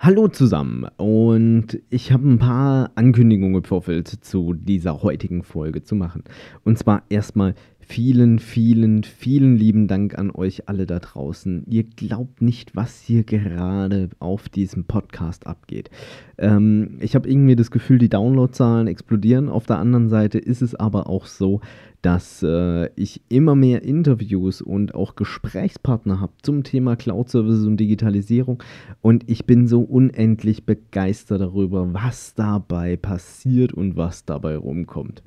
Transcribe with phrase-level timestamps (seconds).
[0.00, 6.22] Hallo zusammen und ich habe ein paar Ankündigungen Vorfeld zu dieser heutigen Folge zu machen.
[6.62, 11.64] Und zwar erstmal vielen, vielen, vielen lieben Dank an euch alle da draußen.
[11.66, 15.90] Ihr glaubt nicht, was hier gerade auf diesem Podcast abgeht.
[16.38, 19.48] Ähm, ich habe irgendwie das Gefühl, die Downloadzahlen explodieren.
[19.48, 21.60] Auf der anderen Seite ist es aber auch so,
[22.08, 27.76] dass äh, ich immer mehr Interviews und auch Gesprächspartner habe zum Thema Cloud Services und
[27.76, 28.62] Digitalisierung.
[29.02, 35.22] Und ich bin so unendlich begeistert darüber, was dabei passiert und was dabei rumkommt.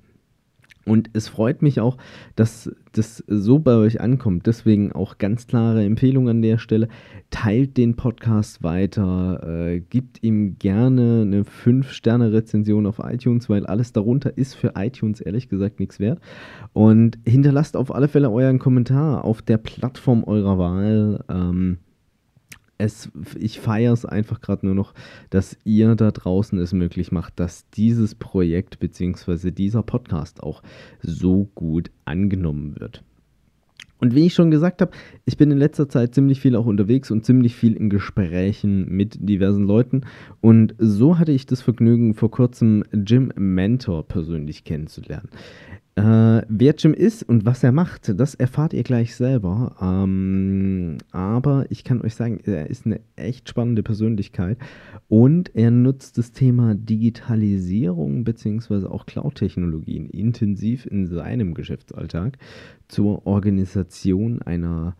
[0.85, 1.97] Und es freut mich auch,
[2.35, 4.47] dass das so bei euch ankommt.
[4.47, 6.87] Deswegen auch ganz klare Empfehlung an der Stelle.
[7.29, 14.37] Teilt den Podcast weiter, äh, gibt ihm gerne eine 5-Sterne-Rezension auf iTunes, weil alles darunter
[14.37, 16.19] ist für iTunes ehrlich gesagt nichts wert.
[16.73, 21.23] Und hinterlasst auf alle Fälle euren Kommentar auf der Plattform eurer Wahl.
[21.29, 21.77] Ähm,
[22.81, 24.93] es, ich feiere es einfach gerade nur noch,
[25.29, 29.51] dass ihr da draußen es möglich macht, dass dieses Projekt bzw.
[29.51, 30.61] dieser Podcast auch
[31.01, 33.03] so gut angenommen wird.
[34.01, 34.91] Und wie ich schon gesagt habe,
[35.25, 39.17] ich bin in letzter Zeit ziemlich viel auch unterwegs und ziemlich viel in Gesprächen mit
[39.19, 40.01] diversen Leuten.
[40.41, 45.29] Und so hatte ich das Vergnügen, vor kurzem Jim Mentor persönlich kennenzulernen.
[46.01, 49.75] Äh, wer Jim ist und was er macht, das erfahrt ihr gleich selber.
[49.79, 54.57] Ähm, aber ich kann euch sagen, er ist eine echt spannende Persönlichkeit
[55.09, 58.87] und er nutzt das Thema Digitalisierung bzw.
[58.87, 62.39] auch Cloud-Technologien intensiv in seinem Geschäftsalltag
[62.87, 64.95] zur Organisation einer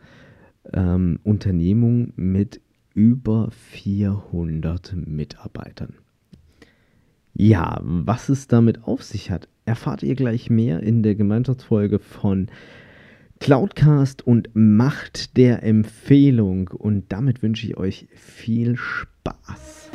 [0.72, 2.62] ähm, Unternehmung mit
[2.94, 5.96] über 400 Mitarbeitern.
[7.34, 12.50] Ja, was es damit auf sich hat, erfahrt ihr gleich mehr in der Gemeinschaftsfolge von
[13.40, 16.68] Cloudcast und Macht der Empfehlung.
[16.68, 19.90] Und damit wünsche ich euch viel Spaß.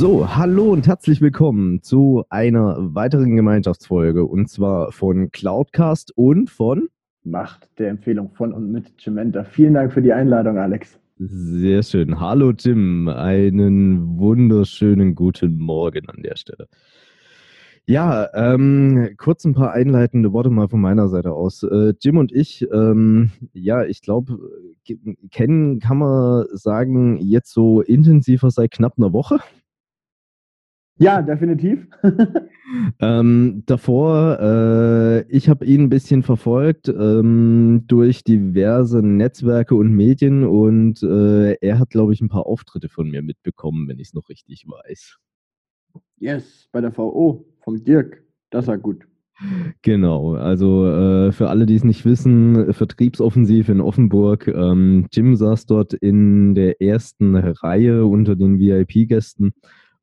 [0.00, 6.88] So, hallo und herzlich willkommen zu einer weiteren Gemeinschaftsfolge und zwar von Cloudcast und von
[7.22, 9.44] Macht der Empfehlung von und mit Cementa.
[9.44, 10.98] Vielen Dank für die Einladung, Alex.
[11.18, 12.18] Sehr schön.
[12.18, 16.66] Hallo Tim, einen wunderschönen guten Morgen an der Stelle.
[17.84, 21.62] Ja, ähm, kurz ein paar einleitende Worte mal von meiner Seite aus.
[21.62, 24.38] Äh, Jim und ich, ähm, ja, ich glaube,
[25.30, 29.40] kennen kann man sagen, jetzt so intensiver seit knapp einer Woche.
[31.00, 31.88] Ja, definitiv.
[33.00, 40.44] ähm, davor, äh, ich habe ihn ein bisschen verfolgt ähm, durch diverse Netzwerke und Medien
[40.44, 44.14] und äh, er hat, glaube ich, ein paar Auftritte von mir mitbekommen, wenn ich es
[44.14, 45.16] noch richtig weiß.
[46.18, 48.22] Yes, bei der VO vom Dirk.
[48.50, 49.06] Das war gut.
[49.80, 54.48] Genau, also äh, für alle, die es nicht wissen, Vertriebsoffensiv in Offenburg.
[54.48, 59.54] Ähm, Jim saß dort in der ersten Reihe unter den VIP-Gästen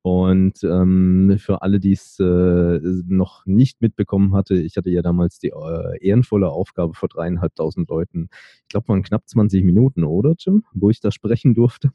[0.08, 5.38] und ähm, für alle, die es äh, noch nicht mitbekommen hatte, ich hatte ja damals
[5.38, 8.30] die äh, ehrenvolle Aufgabe vor dreieinhalbtausend Leuten,
[8.62, 11.92] ich glaube, waren knapp 20 Minuten, oder Jim, wo ich da sprechen durfte?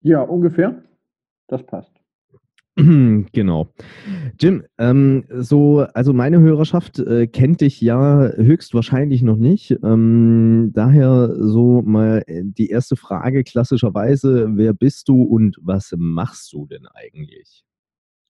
[0.00, 0.82] Ja, ungefähr.
[1.46, 1.92] Das passt.
[3.32, 3.68] Genau.
[4.38, 9.78] Jim, ähm, so, also meine Hörerschaft äh, kennt dich ja höchstwahrscheinlich noch nicht.
[9.82, 16.52] Ähm, daher so mal äh, die erste Frage klassischerweise, wer bist du und was machst
[16.52, 17.64] du denn eigentlich?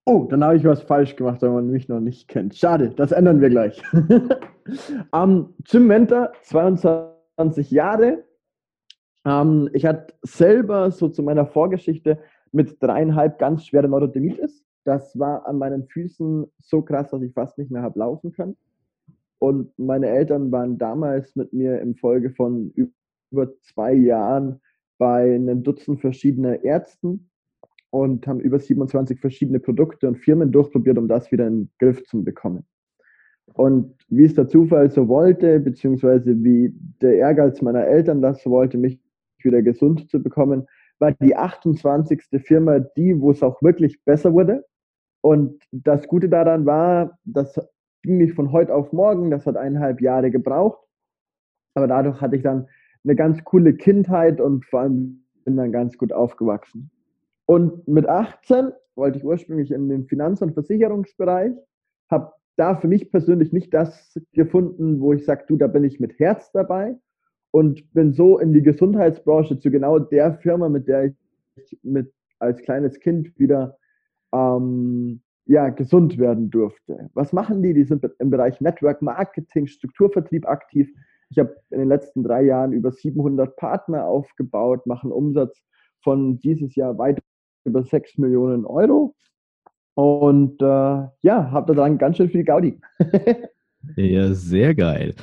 [0.04, 2.54] Oh, dann habe ich was falsch gemacht, wenn man mich noch nicht kennt.
[2.54, 3.82] Schade, das ändern wir gleich.
[5.10, 8.24] um, Jim Mentor, 22 Jahre.
[9.24, 12.20] Um, ich hatte selber so zu meiner Vorgeschichte
[12.56, 14.64] mit dreieinhalb ganz schwere Neurodermitis.
[14.84, 18.56] Das war an meinen Füßen so krass, dass ich fast nicht mehr habe laufen können.
[19.38, 22.72] Und meine Eltern waren damals mit mir im Folge von
[23.30, 24.60] über zwei Jahren
[24.96, 27.28] bei einem Dutzend verschiedener Ärzten.
[27.90, 32.04] und haben über 27 verschiedene Produkte und Firmen durchprobiert, um das wieder in den Griff
[32.04, 32.64] zu bekommen.
[33.54, 38.50] Und wie es der Zufall so wollte, beziehungsweise wie der Ehrgeiz meiner Eltern das so
[38.50, 39.00] wollte, mich
[39.42, 40.66] wieder gesund zu bekommen,
[40.98, 42.22] war die 28.
[42.44, 44.64] Firma die, wo es auch wirklich besser wurde.
[45.20, 47.58] Und das Gute daran war, das
[48.02, 50.78] ging nicht von heute auf morgen, das hat eineinhalb Jahre gebraucht.
[51.74, 52.68] Aber dadurch hatte ich dann
[53.04, 56.90] eine ganz coole Kindheit und vor allem bin dann ganz gut aufgewachsen.
[57.46, 61.52] Und mit 18 wollte ich ursprünglich in den Finanz- und Versicherungsbereich,
[62.10, 66.00] habe da für mich persönlich nicht das gefunden, wo ich sage, du, da bin ich
[66.00, 66.96] mit Herz dabei
[67.56, 72.60] und bin so in die Gesundheitsbranche zu genau der Firma, mit der ich mit als
[72.60, 73.78] kleines Kind wieder
[74.34, 77.08] ähm, ja, gesund werden durfte.
[77.14, 77.72] Was machen die?
[77.72, 80.86] Die sind im Bereich Network Marketing, Strukturvertrieb aktiv.
[81.30, 85.62] Ich habe in den letzten drei Jahren über 700 Partner aufgebaut, machen Umsatz
[86.04, 87.22] von dieses Jahr weit
[87.64, 89.14] über 6 Millionen Euro.
[89.94, 90.64] Und äh,
[91.22, 92.78] ja, habe da dran ganz schön viel Gaudi.
[93.96, 95.14] Ja, sehr geil.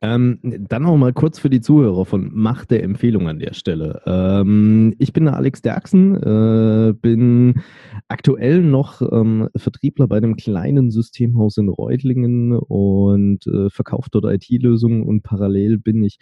[0.00, 4.00] Ähm, dann noch mal kurz für die Zuhörer von Macht der Empfehlung an der Stelle.
[4.06, 7.62] Ähm, ich bin der Alex Derksen, äh, bin
[8.08, 15.02] aktuell noch ähm, Vertriebler bei einem kleinen Systemhaus in Reutlingen und äh, verkaufe dort IT-Lösungen
[15.02, 16.18] und parallel bin ich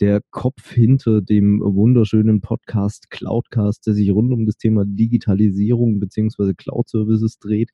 [0.00, 6.54] der Kopf hinter dem wunderschönen Podcast Cloudcast, der sich rund um das Thema Digitalisierung bzw.
[6.54, 7.70] Cloud-Services dreht,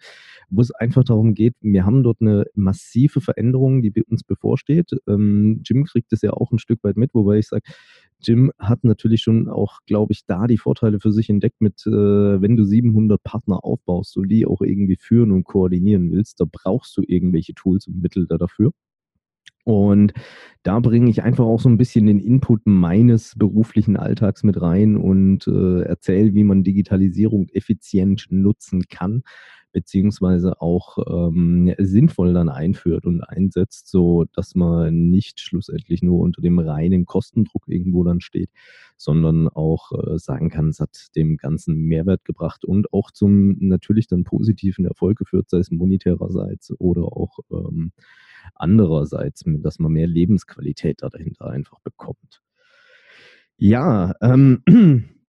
[0.50, 4.92] wo es einfach darum geht, wir haben dort eine massive Veränderung, die uns bevorsteht.
[5.08, 7.62] Ähm, Jim kriegt das ja auch ein Stück weit mit, wobei ich sage,
[8.22, 11.90] Jim hat natürlich schon auch, glaube ich, da die Vorteile für sich entdeckt mit, äh,
[11.90, 16.96] wenn du 700 Partner aufbaust und die auch irgendwie führen und koordinieren willst, da brauchst
[16.96, 18.72] du irgendwelche Tools und Mittel da dafür.
[19.70, 20.12] Und
[20.62, 24.96] da bringe ich einfach auch so ein bisschen den Input meines beruflichen Alltags mit rein
[24.96, 29.22] und äh, erzähle, wie man Digitalisierung effizient nutzen kann,
[29.72, 36.42] beziehungsweise auch ähm, sinnvoll dann einführt und einsetzt, so dass man nicht schlussendlich nur unter
[36.42, 38.50] dem reinen Kostendruck irgendwo dann steht,
[38.96, 44.08] sondern auch äh, sagen kann, es hat dem Ganzen Mehrwert gebracht und auch zum natürlich
[44.08, 47.92] dann positiven Erfolg geführt, sei es monetärerseits oder auch ähm,
[48.54, 52.42] andererseits, dass man mehr Lebensqualität da dahinter einfach bekommt.
[53.56, 54.62] Ja, ähm,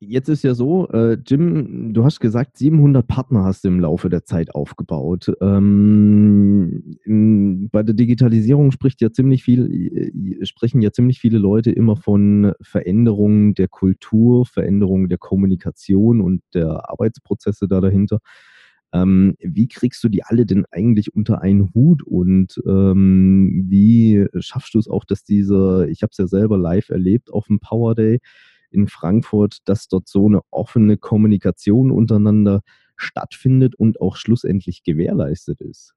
[0.00, 4.08] Jetzt ist ja so, äh, Jim, du hast gesagt, 700 Partner hast du im Laufe
[4.08, 5.32] der Zeit aufgebaut.
[5.40, 11.72] Ähm, in, bei der Digitalisierung spricht ja ziemlich viel, äh, sprechen ja ziemlich viele Leute
[11.72, 18.20] immer von Veränderungen der Kultur, Veränderungen der Kommunikation und der Arbeitsprozesse da dahinter.
[18.92, 24.74] Ähm, wie kriegst du die alle denn eigentlich unter einen Hut und ähm, wie schaffst
[24.74, 27.94] du es auch, dass diese, ich habe es ja selber live erlebt auf dem Power
[27.94, 28.20] Day,
[28.70, 32.62] in Frankfurt, dass dort so eine offene Kommunikation untereinander
[32.96, 35.94] stattfindet und auch schlussendlich gewährleistet ist?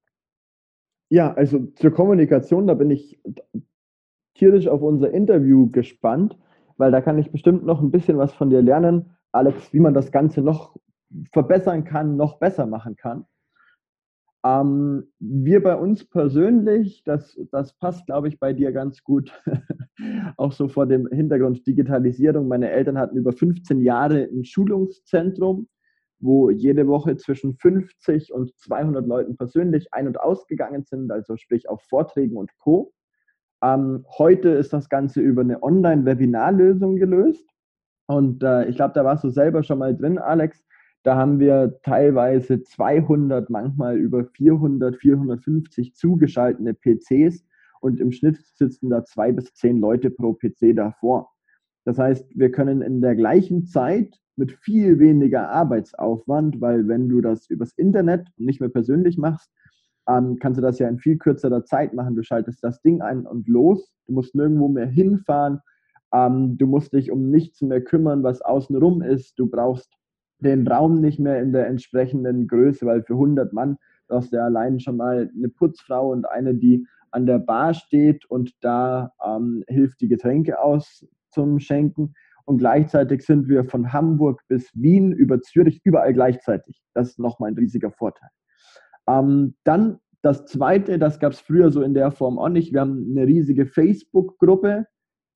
[1.10, 3.20] Ja, also zur Kommunikation, da bin ich
[4.36, 6.38] tierisch auf unser Interview gespannt,
[6.78, 9.94] weil da kann ich bestimmt noch ein bisschen was von dir lernen, Alex, wie man
[9.94, 10.78] das Ganze noch
[11.32, 13.26] verbessern kann, noch besser machen kann.
[14.44, 19.32] Ähm, wir bei uns persönlich, das, das passt, glaube ich, bei dir ganz gut,
[20.38, 22.48] auch so vor dem Hintergrund Digitalisierung.
[22.48, 25.68] Meine Eltern hatten über 15 Jahre ein Schulungszentrum,
[26.20, 31.70] wo jede Woche zwischen 50 und 200 Leuten persönlich ein- und ausgegangen sind, also sprich
[31.70, 32.94] auf Vorträgen und Co.
[33.64, 37.48] Ähm, heute ist das Ganze über eine Online-Webinarlösung gelöst.
[38.08, 40.66] Und äh, ich glaube, da warst du selber schon mal drin, Alex.
[41.04, 47.44] Da haben wir teilweise 200, manchmal über 400, 450 zugeschaltete PCs
[47.82, 51.32] und im Schnitt sitzen da zwei bis zehn Leute pro PC davor.
[51.86, 57.22] Das heißt, wir können in der gleichen Zeit mit viel weniger Arbeitsaufwand, weil wenn du
[57.22, 59.50] das übers Internet und nicht mehr persönlich machst,
[60.08, 62.16] ähm, kannst du das ja in viel kürzerer Zeit machen.
[62.16, 63.92] Du schaltest das Ding ein und los.
[64.08, 65.60] Du musst nirgendwo mehr hinfahren.
[66.14, 69.40] Ähm, du musst dich um nichts mehr kümmern, was außenrum ist.
[69.40, 69.92] Du brauchst
[70.42, 74.46] den Raum nicht mehr in der entsprechenden Größe, weil für 100 Mann brauchst du ja
[74.46, 79.64] allein schon mal eine Putzfrau und eine, die an der Bar steht und da ähm,
[79.68, 82.14] hilft, die Getränke aus zum Schenken.
[82.46, 86.82] Und gleichzeitig sind wir von Hamburg bis Wien über Zürich überall gleichzeitig.
[86.94, 88.30] Das ist nochmal ein riesiger Vorteil.
[89.08, 92.74] Ähm, dann das Zweite, das gab es früher so in der Form auch nicht.
[92.74, 94.86] Wir haben eine riesige Facebook-Gruppe,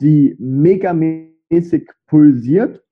[0.01, 2.83] die megamäßig pulsiert.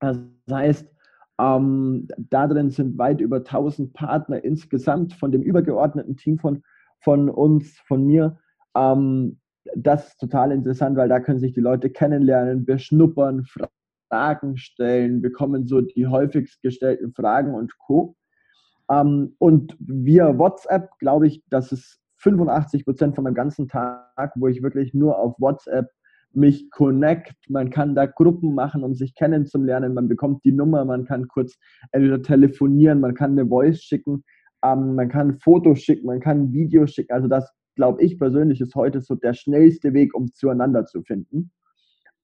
[0.00, 0.18] Das
[0.50, 0.93] heißt,
[1.40, 6.62] ähm, drin sind weit über 1000 Partner insgesamt von dem übergeordneten Team von,
[7.00, 8.38] von uns, von mir.
[8.76, 9.40] Ähm,
[9.74, 13.46] das ist total interessant, weil da können sich die Leute kennenlernen, beschnuppern,
[14.08, 18.16] Fragen stellen, bekommen so die häufigst gestellten Fragen und Co.
[18.90, 24.46] Ähm, und via WhatsApp glaube ich, dass es 85 Prozent von meinem ganzen Tag, wo
[24.48, 25.90] ich wirklich nur auf WhatsApp
[26.36, 27.34] mich connect.
[27.48, 29.94] Man kann da Gruppen machen, um sich kennenzulernen.
[29.94, 31.56] Man bekommt die Nummer, man kann kurz
[31.92, 34.24] entweder telefonieren, man kann eine Voice schicken,
[34.64, 37.12] ähm, man kann Fotos schicken, man kann Videos schicken.
[37.12, 41.50] Also das glaube ich persönlich ist heute so der schnellste Weg, um zueinander zu finden.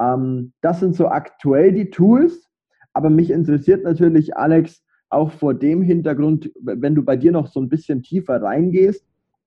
[0.01, 2.49] Ähm, das sind so aktuell die Tools.
[2.93, 7.61] Aber mich interessiert natürlich, Alex, auch vor dem Hintergrund, wenn du bei dir noch so
[7.61, 9.05] ein bisschen tiefer reingehst,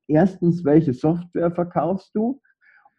[0.07, 2.41] erstens, welche Software verkaufst du?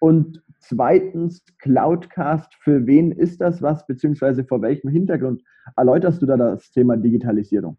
[0.04, 5.42] Und zweitens, Cloudcast, für wen ist das was, beziehungsweise vor welchem Hintergrund
[5.78, 7.78] erläuterst du da das Thema Digitalisierung?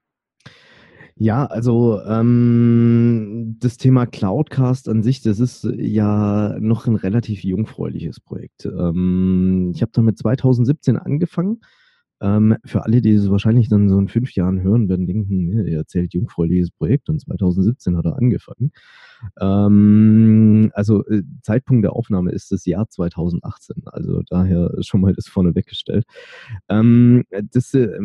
[1.18, 8.20] Ja, also ähm, das Thema Cloudcast an sich, das ist ja noch ein relativ jungfräuliches
[8.20, 8.66] Projekt.
[8.66, 11.60] Ähm, ich habe damit 2017 angefangen
[12.26, 15.78] ähm, für alle, die es wahrscheinlich dann so in fünf Jahren hören, werden denken, er
[15.78, 18.72] erzählt jungfräuliches Projekt und 2017 hat er angefangen.
[19.40, 25.28] Ähm, also äh, Zeitpunkt der Aufnahme ist das Jahr 2018, also daher schon mal das
[25.28, 26.06] vorne weggestellt.
[26.68, 28.00] Ähm, das, äh,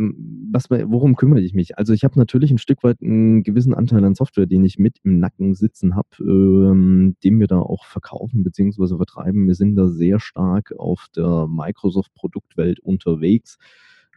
[0.53, 1.79] was, worum kümmere ich mich?
[1.79, 4.99] Also ich habe natürlich ein Stück weit einen gewissen Anteil an Software, den ich mit
[5.03, 8.99] im Nacken sitzen habe, ähm, den wir da auch verkaufen bzw.
[8.99, 9.47] vertreiben.
[9.47, 13.57] Wir sind da sehr stark auf der Microsoft-Produktwelt unterwegs.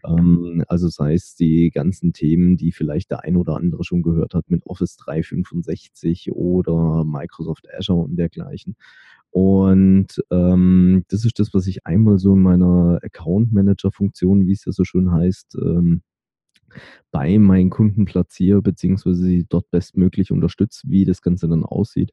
[0.05, 4.33] Ähm, also sei es die ganzen Themen, die vielleicht der ein oder andere schon gehört
[4.33, 8.75] hat mit Office 365 oder Microsoft Azure und dergleichen.
[9.31, 14.51] Und ähm, das ist das, was ich einmal so in meiner Account Manager Funktion, wie
[14.51, 16.03] es ja so schön heißt, ähm,
[17.11, 22.11] bei meinen Kunden platziere, beziehungsweise sie dort bestmöglich unterstütze, wie das Ganze dann aussieht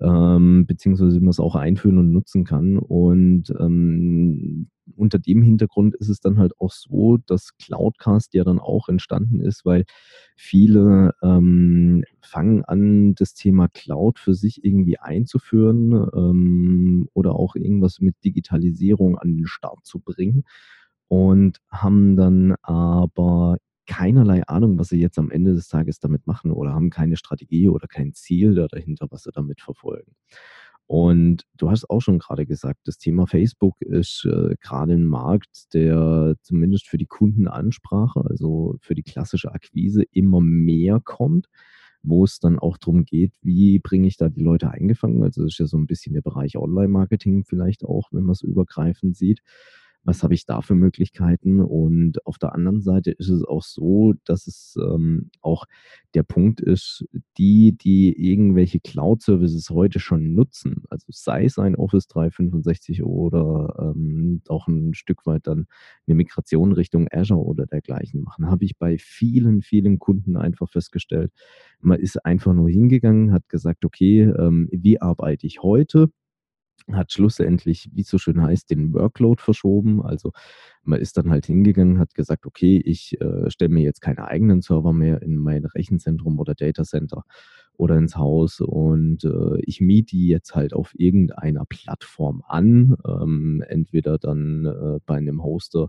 [0.00, 2.78] ähm, beziehungsweise wie man es auch einführen und nutzen kann.
[2.78, 8.58] Und ähm, unter dem Hintergrund ist es dann halt auch so, dass Cloudcast ja dann
[8.58, 9.84] auch entstanden ist, weil
[10.36, 18.00] viele ähm, fangen an, das Thema Cloud für sich irgendwie einzuführen ähm, oder auch irgendwas
[18.00, 20.44] mit Digitalisierung an den Start zu bringen
[21.08, 26.50] und haben dann aber keinerlei Ahnung, was sie jetzt am Ende des Tages damit machen
[26.50, 30.14] oder haben keine Strategie oder kein Ziel dahinter, was sie damit verfolgen.
[30.86, 35.72] Und du hast auch schon gerade gesagt, das Thema Facebook ist äh, gerade ein Markt,
[35.72, 41.48] der zumindest für die Kundenansprache, also für die klassische Akquise immer mehr kommt,
[42.02, 45.22] wo es dann auch darum geht, wie bringe ich da die Leute eingefangen.
[45.22, 48.42] Also das ist ja so ein bisschen der Bereich Online-Marketing vielleicht auch, wenn man es
[48.42, 49.40] übergreifend sieht
[50.04, 51.60] was habe ich da für Möglichkeiten?
[51.60, 55.64] Und auf der anderen Seite ist es auch so, dass es ähm, auch
[56.14, 57.04] der Punkt ist,
[57.38, 64.42] die, die irgendwelche Cloud-Services heute schon nutzen, also sei es ein Office 365 oder ähm,
[64.48, 65.66] auch ein Stück weit dann
[66.06, 71.32] eine Migration Richtung Azure oder dergleichen machen, habe ich bei vielen, vielen Kunden einfach festgestellt,
[71.80, 76.10] man ist einfach nur hingegangen, hat gesagt, okay, ähm, wie arbeite ich heute?
[76.92, 80.02] Hat schlussendlich, wie es so schön heißt, den Workload verschoben.
[80.02, 80.32] Also
[80.82, 84.60] man ist dann halt hingegangen, hat gesagt, okay, ich äh, stelle mir jetzt keine eigenen
[84.60, 87.24] Server mehr in mein Rechenzentrum oder Datacenter
[87.76, 93.64] oder ins Haus und äh, ich miete die jetzt halt auf irgendeiner Plattform an, ähm,
[93.66, 95.88] entweder dann äh, bei einem Hoster,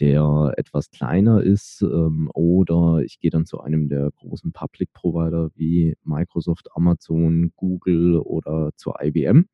[0.00, 5.50] der etwas kleiner ist, ähm, oder ich gehe dann zu einem der großen Public Provider
[5.54, 9.46] wie Microsoft, Amazon, Google oder zur IBM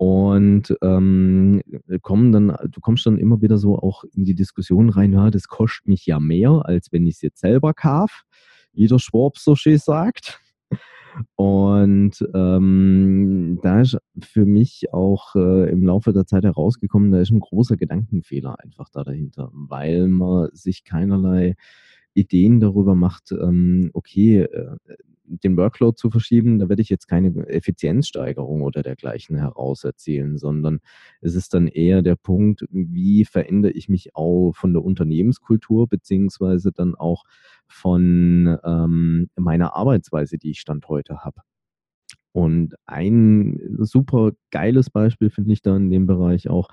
[0.00, 1.60] und ähm,
[2.00, 5.46] kommen dann, du kommst dann immer wieder so auch in die Diskussion rein, ja, das
[5.46, 8.22] kostet mich ja mehr, als wenn ich es jetzt selber kaufe,
[8.72, 10.40] wie der Schwab so schön sagt.
[11.36, 17.30] Und ähm, da ist für mich auch äh, im Laufe der Zeit herausgekommen, da ist
[17.30, 21.56] ein großer Gedankenfehler einfach da dahinter, weil man sich keinerlei
[22.14, 24.76] Ideen darüber macht, ähm, okay, äh,
[25.38, 30.80] den Workload zu verschieben, da werde ich jetzt keine Effizienzsteigerung oder dergleichen heraus erzielen, sondern
[31.20, 36.72] es ist dann eher der Punkt, wie verändere ich mich auch von der Unternehmenskultur beziehungsweise
[36.72, 37.24] dann auch
[37.68, 41.42] von ähm, meiner Arbeitsweise, die ich Stand heute habe.
[42.32, 46.68] Und ein super geiles Beispiel finde ich da in dem Bereich auch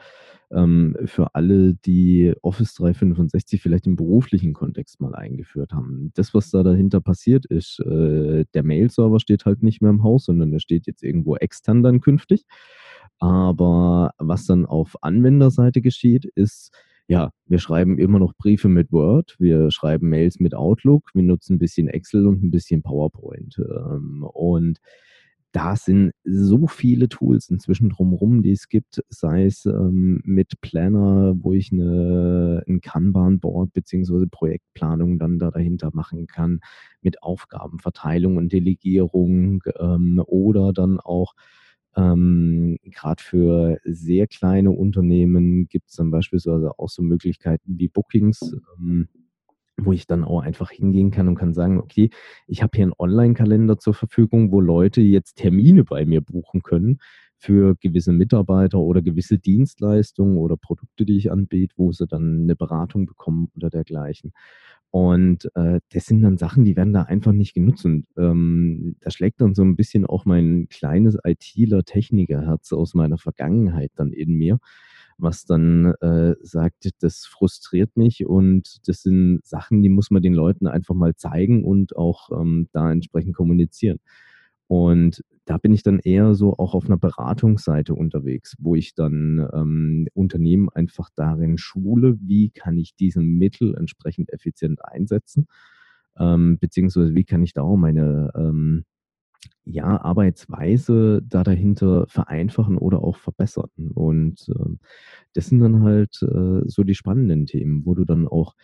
[0.51, 6.12] ähm, für alle, die Office 365 vielleicht im beruflichen Kontext mal eingeführt haben.
[6.16, 10.25] Das, was da dahinter passiert ist, äh, der Mail-Server steht halt nicht mehr im Haus,
[10.25, 12.46] sondern der steht jetzt irgendwo extern dann künftig.
[13.20, 16.72] Aber was dann auf Anwenderseite geschieht, ist,
[17.08, 21.56] ja, wir schreiben immer noch Briefe mit Word, wir schreiben Mails mit Outlook, wir nutzen
[21.56, 23.60] ein bisschen Excel und ein bisschen PowerPoint.
[23.60, 24.80] Ähm, und
[25.58, 31.34] da sind so viele Tools inzwischen drumherum, die es gibt, sei es ähm, mit Planner,
[31.40, 34.28] wo ich eine, ein Kanban-Board bzw.
[34.30, 36.60] Projektplanung dann da dahinter machen kann,
[37.02, 41.34] mit Aufgabenverteilung und Delegierung ähm, oder dann auch
[41.96, 48.54] ähm, Gerade für sehr kleine Unternehmen gibt es dann beispielsweise auch so Möglichkeiten wie Bookings.
[48.78, 49.08] Ähm,
[49.77, 52.10] wo ich dann auch einfach hingehen kann und kann sagen, okay,
[52.48, 57.00] ich habe hier einen Online-Kalender zur Verfügung, wo Leute jetzt Termine bei mir buchen können
[57.38, 62.55] für gewisse Mitarbeiter oder gewisse Dienstleistungen oder Produkte, die ich anbiete, wo sie dann eine
[62.55, 64.34] Beratung bekommen oder dergleichen.
[64.89, 67.86] Und äh, das sind dann Sachen, die werden da einfach nicht genutzt.
[67.86, 73.91] Und ähm, da schlägt dann so ein bisschen auch mein kleines ITler-Techniker-Herz aus meiner Vergangenheit
[73.96, 74.60] dann in mir,
[75.17, 80.33] was dann äh, sagt, das frustriert mich und das sind Sachen, die muss man den
[80.33, 84.00] Leuten einfach mal zeigen und auch ähm, da entsprechend kommunizieren.
[84.67, 89.47] Und da bin ich dann eher so auch auf einer Beratungsseite unterwegs, wo ich dann
[89.53, 95.47] ähm, Unternehmen einfach darin schule, wie kann ich diese Mittel entsprechend effizient einsetzen,
[96.19, 98.83] ähm, beziehungsweise wie kann ich da auch meine ähm,
[99.65, 103.70] ja, Arbeitsweise da dahinter vereinfachen oder auch verbessern.
[103.94, 104.75] Und äh,
[105.34, 108.56] das sind dann halt äh, so die spannenden Themen, wo du dann auch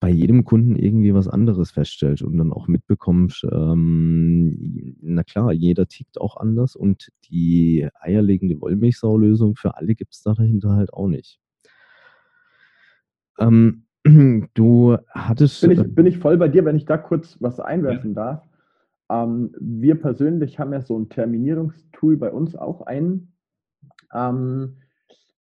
[0.00, 5.86] bei jedem Kunden irgendwie was anderes feststellst und dann auch mitbekommst, ähm, na klar, jeder
[5.86, 11.08] tickt auch anders und die eierlegende Wollmilchsau-Lösung für alle gibt es da dahinter halt auch
[11.08, 11.40] nicht.
[13.40, 13.84] Ähm,
[14.54, 15.62] du hattest.
[15.62, 18.14] Bin ich, äh bin ich voll bei dir, wenn ich da kurz was einwerfen ja.
[18.14, 18.48] darf.
[19.10, 23.32] Ähm, wir persönlich haben ja so ein Terminierungstool bei uns auch ein,
[24.14, 24.78] ähm,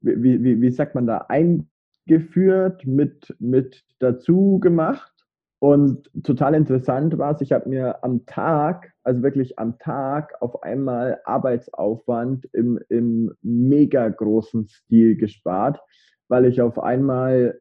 [0.01, 5.11] wie, wie, wie sagt man da, eingeführt, mit, mit dazu gemacht.
[5.59, 10.61] Und total interessant war es, ich habe mir am Tag, also wirklich am Tag, auf
[10.61, 15.79] einmal Arbeitsaufwand im, im mega großen Stil gespart,
[16.27, 17.59] weil ich auf einmal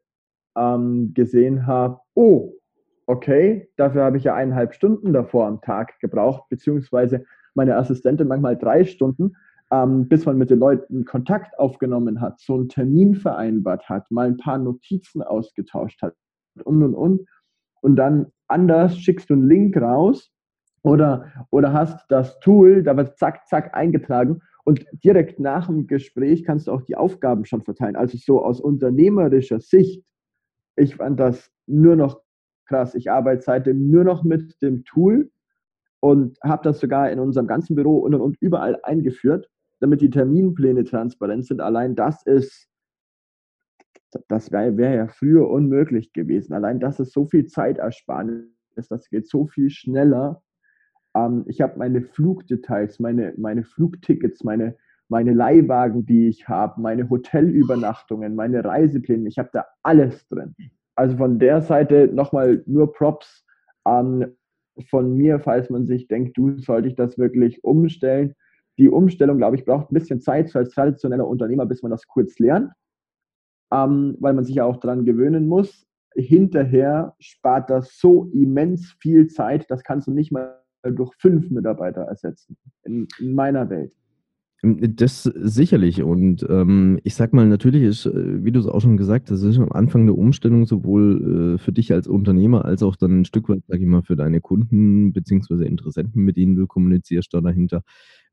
[0.56, 2.52] ähm, gesehen habe, oh,
[3.06, 8.56] okay, dafür habe ich ja eineinhalb Stunden davor am Tag gebraucht, beziehungsweise meine Assistentin manchmal
[8.56, 9.36] drei Stunden,
[9.70, 14.26] ähm, bis man mit den Leuten Kontakt aufgenommen hat, so einen Termin vereinbart hat, mal
[14.26, 16.14] ein paar Notizen ausgetauscht hat
[16.64, 17.28] und und und.
[17.80, 20.30] Und dann anders schickst du einen Link raus
[20.82, 26.44] oder, oder hast das Tool, da wird zack, zack eingetragen und direkt nach dem Gespräch
[26.44, 27.96] kannst du auch die Aufgaben schon verteilen.
[27.96, 30.04] Also so aus unternehmerischer Sicht,
[30.76, 32.20] ich fand das nur noch
[32.66, 32.94] krass.
[32.94, 35.30] Ich arbeite seitdem nur noch mit dem Tool
[36.00, 39.50] und habe das sogar in unserem ganzen Büro und, und überall eingeführt,
[39.80, 41.60] damit die Terminpläne transparent sind.
[41.60, 42.68] Allein das ist,
[44.28, 46.52] das wäre wär ja früher unmöglich gewesen.
[46.52, 48.46] Allein das ist so viel Zeitersparnis,
[48.88, 50.42] das geht so viel schneller.
[51.14, 54.76] Ähm, ich habe meine Flugdetails, meine, meine Flugtickets, meine,
[55.08, 60.54] meine Leihwagen, die ich habe, meine Hotelübernachtungen, meine Reisepläne, ich habe da alles drin.
[60.96, 63.44] Also von der Seite nochmal nur Props
[63.84, 64.34] an
[64.90, 68.34] von mir, falls man sich denkt, du sollte ich das wirklich umstellen.
[68.78, 72.38] Die Umstellung, glaube ich, braucht ein bisschen Zeit als traditioneller Unternehmer, bis man das kurz
[72.38, 72.72] lernt,
[73.72, 75.86] ähm, weil man sich ja auch daran gewöhnen muss.
[76.14, 82.02] Hinterher spart das so immens viel Zeit, das kannst du nicht mal durch fünf Mitarbeiter
[82.02, 83.92] ersetzen, in, in meiner Welt.
[84.74, 86.02] Das sicherlich.
[86.02, 89.42] Und ähm, ich sag mal, natürlich ist, äh, wie du es auch schon gesagt hast,
[89.42, 93.24] ist am Anfang eine Umstellung sowohl äh, für dich als Unternehmer als auch dann ein
[93.24, 95.64] Stück weit, sag ich mal, für deine Kunden bzw.
[95.66, 97.82] Interessenten, mit denen du kommunizierst da dahinter,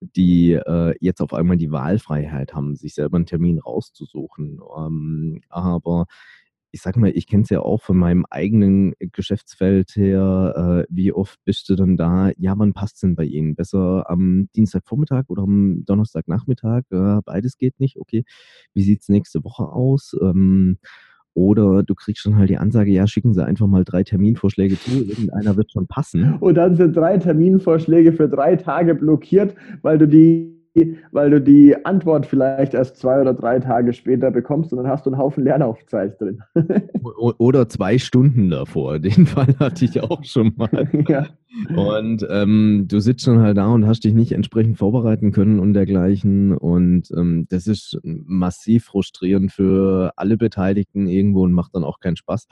[0.01, 4.59] die äh, jetzt auf einmal die Wahlfreiheit haben, sich selber einen Termin rauszusuchen.
[4.77, 6.05] Ähm, aber
[6.73, 10.85] ich sag mal, ich kenne es ja auch von meinem eigenen Geschäftsfeld her.
[10.87, 12.31] Äh, wie oft bist du dann da?
[12.37, 13.53] Ja, wann passt es denn bei Ihnen?
[13.53, 16.81] Besser am Dienstagvormittag oder am Donnerstagnachmittag?
[16.89, 17.99] Äh, beides geht nicht.
[17.99, 18.25] Okay.
[18.73, 20.15] Wie sieht es nächste Woche aus?
[20.19, 20.79] Ähm,
[21.35, 25.03] oder du kriegst schon halt die Ansage, ja, schicken Sie einfach mal drei Terminvorschläge zu,
[25.03, 26.37] irgendeiner wird schon passen.
[26.39, 30.62] Und dann sind drei Terminvorschläge für drei Tage blockiert, weil du die
[31.11, 35.05] weil du die Antwort vielleicht erst zwei oder drei Tage später bekommst und dann hast
[35.05, 36.41] du einen Haufen Lernaufzeit drin.
[37.37, 38.99] oder zwei Stunden davor.
[38.99, 40.89] Den Fall hatte ich auch schon mal.
[41.07, 41.27] ja.
[41.75, 45.73] Und ähm, du sitzt schon halt da und hast dich nicht entsprechend vorbereiten können und
[45.73, 46.57] dergleichen.
[46.57, 52.15] Und ähm, das ist massiv frustrierend für alle Beteiligten irgendwo und macht dann auch keinen
[52.15, 52.47] Spaß.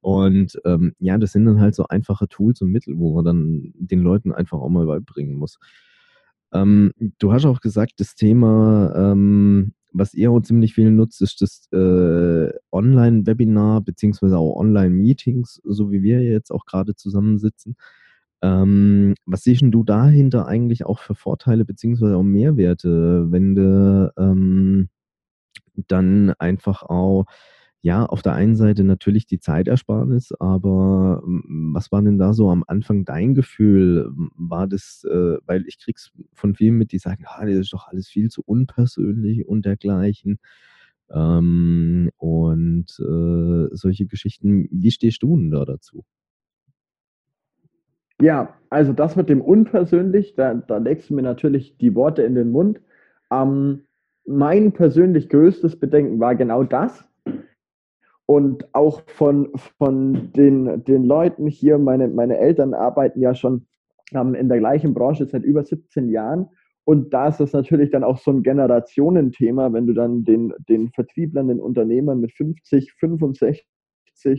[0.00, 3.72] Und ähm, ja, das sind dann halt so einfache Tools und Mittel, wo man dann
[3.74, 5.58] den Leuten einfach auch mal beibringen muss.
[6.52, 11.40] Ähm, du hast auch gesagt, das Thema, ähm, was ihr auch ziemlich viel nutzt, ist
[11.42, 17.76] das äh, Online-Webinar beziehungsweise auch Online-Meetings, so wie wir jetzt auch gerade zusammensitzen.
[18.42, 24.88] Ähm, was siehst du dahinter eigentlich auch für Vorteile beziehungsweise auch Mehrwerte, wenn du ähm,
[25.88, 27.24] dann einfach auch,
[27.80, 32.64] ja, auf der einen Seite natürlich die Zeitersparnis, aber was war denn da so am
[32.66, 34.10] Anfang dein Gefühl?
[34.36, 37.86] War das, äh, weil ich krieg's von vielen mit, die sagen, ah, das ist doch
[37.88, 40.38] alles viel zu unpersönlich und dergleichen.
[41.10, 44.68] Ähm, und äh, solche Geschichten.
[44.70, 46.04] Wie stehst du denn da dazu?
[48.20, 52.34] Ja, also das mit dem unpersönlich, da, da legst du mir natürlich die Worte in
[52.34, 52.80] den Mund.
[53.30, 53.84] Ähm,
[54.26, 57.04] mein persönlich größtes Bedenken war genau das.
[58.30, 63.66] Und auch von, von den, den Leuten hier, meine, meine Eltern arbeiten ja schon
[64.12, 66.50] ähm, in der gleichen Branche seit über 17 Jahren.
[66.84, 70.90] Und da ist das natürlich dann auch so ein Generationenthema, wenn du dann den, den
[70.90, 73.66] Vertrieblern, den Unternehmern mit 50, 65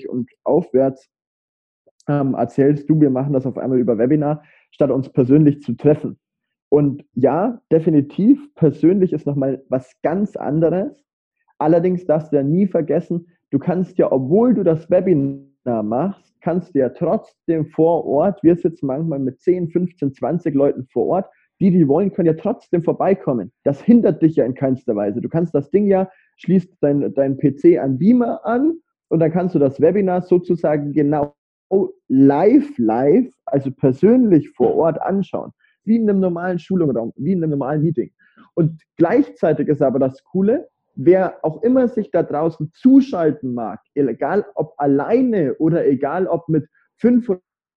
[0.08, 1.10] und aufwärts
[2.08, 6.20] ähm, erzählst du, wir machen das auf einmal über Webinar, statt uns persönlich zu treffen.
[6.70, 11.04] Und ja, definitiv, persönlich ist nochmal was ganz anderes.
[11.58, 16.74] Allerdings darfst du ja nie vergessen, du kannst ja, obwohl du das Webinar machst, kannst
[16.74, 21.30] du ja trotzdem vor Ort, wir sitzen manchmal mit 10, 15, 20 Leuten vor Ort,
[21.60, 23.52] die, die wollen, können ja trotzdem vorbeikommen.
[23.64, 25.20] Das hindert dich ja in keinster Weise.
[25.20, 29.56] Du kannst das Ding ja, schließt dein, dein PC an Beamer an und dann kannst
[29.56, 31.36] du das Webinar sozusagen genau
[32.08, 35.52] live, live, also persönlich vor Ort anschauen.
[35.84, 38.12] Wie in einem normalen Schulraum, wie in einem normalen Meeting.
[38.56, 40.68] Und gleichzeitig ist aber das Coole,
[41.02, 46.68] wer auch immer sich da draußen zuschalten mag, egal ob alleine oder egal ob mit
[46.98, 47.30] fünf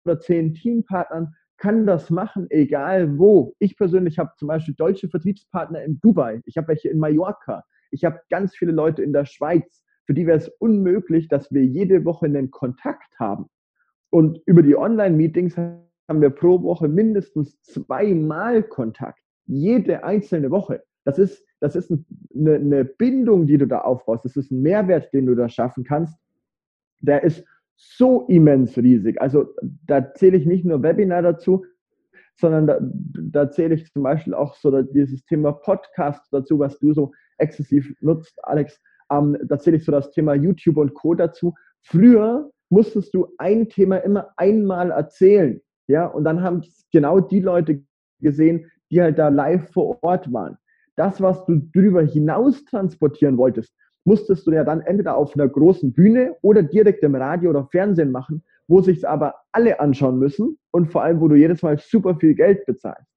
[0.04, 3.54] oder zehn Teampartnern, kann das machen, egal wo.
[3.60, 8.04] Ich persönlich habe zum Beispiel deutsche Vertriebspartner in Dubai, ich habe welche in Mallorca, ich
[8.04, 12.04] habe ganz viele Leute in der Schweiz, für die wäre es unmöglich, dass wir jede
[12.04, 13.46] Woche einen Kontakt haben.
[14.10, 19.22] Und über die Online-Meetings haben wir pro Woche mindestens zweimal Kontakt.
[19.46, 20.82] Jede einzelne Woche.
[21.04, 21.92] Das ist, das ist
[22.34, 24.24] eine, eine Bindung, die du da aufbaust.
[24.24, 26.18] Das ist ein Mehrwert, den du da schaffen kannst.
[26.98, 27.46] Der ist
[27.76, 29.20] so immens riesig.
[29.22, 29.54] Also
[29.86, 31.64] da zähle ich nicht nur Webinar dazu,
[32.34, 36.92] sondern da, da zähle ich zum Beispiel auch so dieses Thema Podcast dazu, was du
[36.94, 38.80] so exzessiv nutzt, Alex.
[39.12, 41.14] Ähm, da zähle ich so das Thema YouTube und Co.
[41.14, 41.54] dazu.
[41.82, 45.60] Früher musstest du ein Thema immer einmal erzählen.
[45.86, 47.84] Ja, und dann haben genau die Leute
[48.18, 50.58] gesehen, die halt da live vor Ort waren.
[50.96, 53.74] Das, was du darüber hinaus transportieren wolltest,
[54.04, 58.10] musstest du ja dann entweder auf einer großen Bühne oder direkt im Radio oder Fernsehen
[58.10, 62.16] machen, wo sich aber alle anschauen müssen und vor allem, wo du jedes Mal super
[62.16, 63.08] viel Geld bezahlst.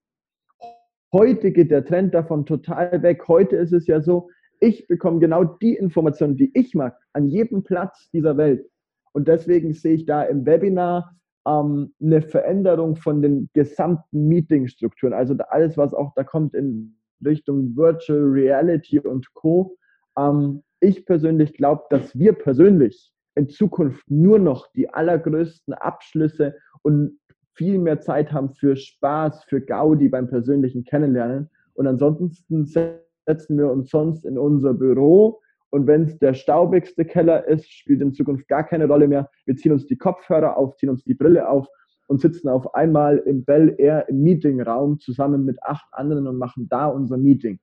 [1.11, 3.27] Heute geht der Trend davon total weg.
[3.27, 7.63] Heute ist es ja so, ich bekomme genau die Informationen, die ich mag, an jedem
[7.63, 8.69] Platz dieser Welt.
[9.13, 11.15] Und deswegen sehe ich da im Webinar
[11.47, 15.13] ähm, eine Veränderung von den gesamten Meetingstrukturen.
[15.13, 19.77] Also alles, was auch da kommt in Richtung Virtual Reality und Co.
[20.17, 27.19] Ähm, ich persönlich glaube, dass wir persönlich in Zukunft nur noch die allergrößten Abschlüsse und
[27.53, 31.49] viel mehr Zeit haben für Spaß, für Gaudi beim persönlichen Kennenlernen.
[31.73, 35.41] Und ansonsten setzen wir uns sonst in unser Büro,
[35.75, 39.29] und wenn es der staubigste Keller ist, spielt in Zukunft gar keine Rolle mehr.
[39.43, 41.67] Wir ziehen uns die Kopfhörer auf, ziehen uns die Brille auf
[42.07, 46.67] und sitzen auf einmal im Bell Air im Meetingraum zusammen mit acht anderen und machen
[46.69, 47.59] da unser Meeting.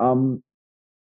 [0.00, 0.42] Ähm,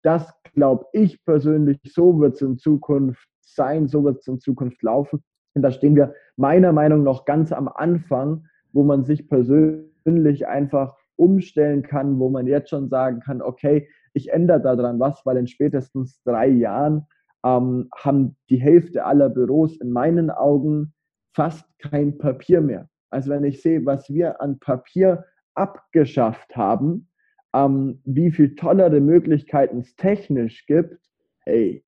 [0.04, 4.82] das glaube ich persönlich, so wird es in Zukunft sein, so wird es in Zukunft
[4.84, 5.24] laufen.
[5.56, 10.96] Und da stehen wir meiner Meinung nach ganz am Anfang, wo man sich persönlich einfach
[11.16, 15.48] umstellen kann, wo man jetzt schon sagen kann, okay, ich ändere daran was, weil in
[15.48, 17.08] spätestens drei Jahren
[17.46, 20.94] ähm, haben die Hälfte aller Büros in meinen Augen
[21.34, 22.90] fast kein Papier mehr.
[23.10, 27.10] Also wenn ich sehe, was wir an Papier abgeschafft haben,
[27.54, 31.00] ähm, wie viel tollere Möglichkeiten es technisch gibt,
[31.46, 31.84] hey,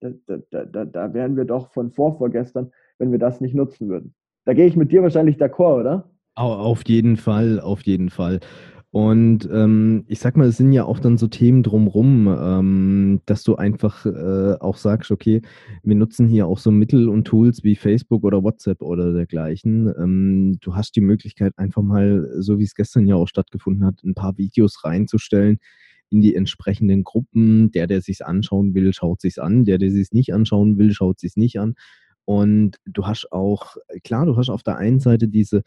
[0.00, 0.10] da,
[0.50, 4.14] da, da, da wären wir doch von vorvorgestern, wenn wir das nicht nutzen würden.
[4.44, 6.10] Da gehe ich mit dir wahrscheinlich d'accord, oder?
[6.34, 8.40] Auf jeden Fall, auf jeden Fall.
[8.92, 13.42] Und ähm, ich sag mal, es sind ja auch dann so Themen drumrum, ähm, dass
[13.42, 15.40] du einfach äh, auch sagst, okay,
[15.82, 19.90] wir nutzen hier auch so Mittel und Tools wie Facebook oder WhatsApp oder dergleichen.
[19.98, 24.04] Ähm, du hast die Möglichkeit, einfach mal, so wie es gestern ja auch stattgefunden hat,
[24.04, 25.58] ein paar Videos reinzustellen
[26.10, 27.70] in die entsprechenden Gruppen.
[27.70, 29.64] Der, der sich anschauen will, schaut sich's an.
[29.64, 31.76] Der, der sich nicht anschauen will, schaut sich's nicht an.
[32.26, 35.62] Und du hast auch, klar, du hast auf der einen Seite diese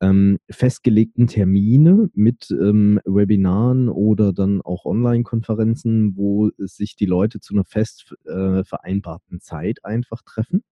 [0.00, 7.54] ähm, festgelegten Termine mit ähm, Webinaren oder dann auch Online-Konferenzen, wo sich die Leute zu
[7.54, 10.62] einer fest äh, vereinbarten Zeit einfach treffen.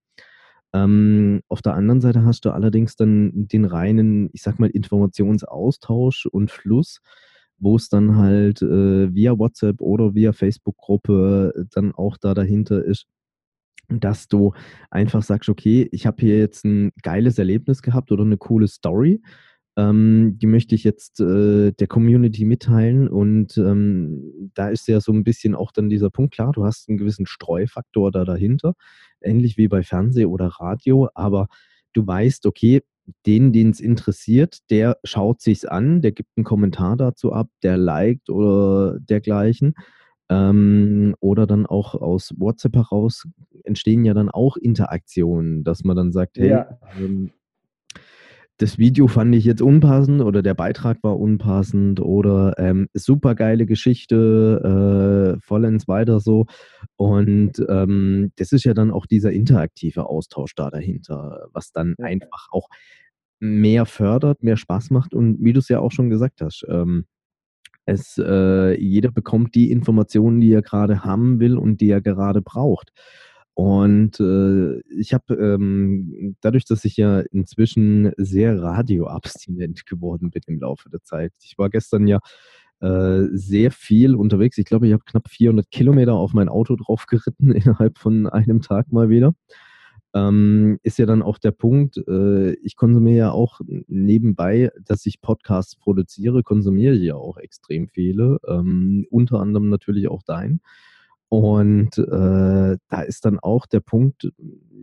[0.74, 6.26] Ähm, auf der anderen Seite hast du allerdings dann den reinen, ich sag mal, Informationsaustausch
[6.26, 7.00] und Fluss,
[7.58, 13.06] wo es dann halt äh, via WhatsApp oder via Facebook-Gruppe dann auch da dahinter ist,
[13.88, 14.52] dass du
[14.90, 19.20] einfach sagst, okay, ich habe hier jetzt ein geiles Erlebnis gehabt oder eine coole Story.
[19.76, 25.12] Ähm, die möchte ich jetzt äh, der Community mitteilen und ähm, da ist ja so
[25.12, 28.74] ein bisschen auch dann dieser Punkt klar, du hast einen gewissen Streufaktor da dahinter,
[29.20, 31.48] ähnlich wie bei Fernseh oder Radio, aber
[31.92, 32.82] du weißt, okay,
[33.26, 37.76] den, den es interessiert, der schaut sich's an, der gibt einen Kommentar dazu ab, der
[37.76, 39.74] liked oder dergleichen.
[40.30, 43.28] Ähm, oder dann auch aus WhatsApp heraus
[43.64, 46.78] entstehen ja dann auch Interaktionen, dass man dann sagt, hey, ja.
[46.98, 47.30] ähm,
[48.58, 53.66] das Video fand ich jetzt unpassend oder der Beitrag war unpassend oder ähm, super geile
[53.66, 56.46] Geschichte, äh, vollends weiter so.
[56.96, 62.06] Und ähm, das ist ja dann auch dieser interaktive Austausch da dahinter, was dann ja.
[62.06, 62.68] einfach auch
[63.40, 67.06] mehr fördert, mehr Spaß macht und wie du es ja auch schon gesagt hast, ähm,
[67.86, 72.40] es, äh, jeder bekommt die Informationen, die er gerade haben will und die er gerade
[72.40, 72.92] braucht.
[73.54, 80.60] Und äh, ich habe ähm, dadurch, dass ich ja inzwischen sehr radioabstinent geworden bin im
[80.60, 81.32] Laufe der Zeit.
[81.42, 82.18] Ich war gestern ja
[82.80, 84.58] äh, sehr viel unterwegs.
[84.58, 88.60] Ich glaube, ich habe knapp 400 Kilometer auf mein Auto drauf geritten innerhalb von einem
[88.60, 89.34] Tag mal wieder
[90.14, 95.20] ähm, ist ja dann auch der Punkt, äh, ich konsumiere ja auch nebenbei, dass ich
[95.20, 100.60] Podcasts produziere, konsumiere ich ja auch extrem viele, ähm, unter anderem natürlich auch dein.
[101.28, 104.30] Und äh, da ist dann auch der Punkt,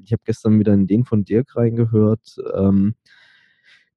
[0.03, 2.95] ich habe gestern wieder in den von Dirk reingehört, ähm,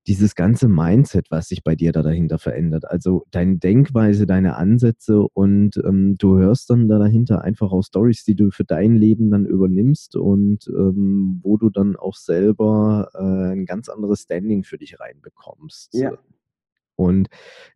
[0.06, 2.84] dieses ganze Mindset, was sich bei dir da dahinter verändert.
[2.90, 8.24] Also deine Denkweise, deine Ansätze und ähm, du hörst dann da dahinter einfach auch Stories,
[8.24, 13.52] die du für dein Leben dann übernimmst und ähm, wo du dann auch selber äh,
[13.52, 15.94] ein ganz anderes Standing für dich reinbekommst.
[15.94, 16.12] Ja.
[16.96, 17.28] Und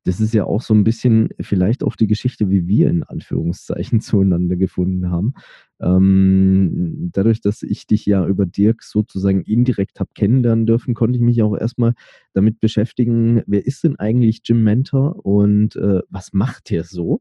[0.05, 4.01] das ist ja auch so ein bisschen vielleicht auch die Geschichte, wie wir in Anführungszeichen
[4.01, 5.35] zueinander gefunden haben.
[5.81, 11.23] Ähm, dadurch, dass ich dich ja über Dirk sozusagen indirekt habe kennenlernen dürfen, konnte ich
[11.23, 11.95] mich auch erstmal
[12.33, 17.21] damit beschäftigen, wer ist denn eigentlich Jim Mentor und äh, was macht er so?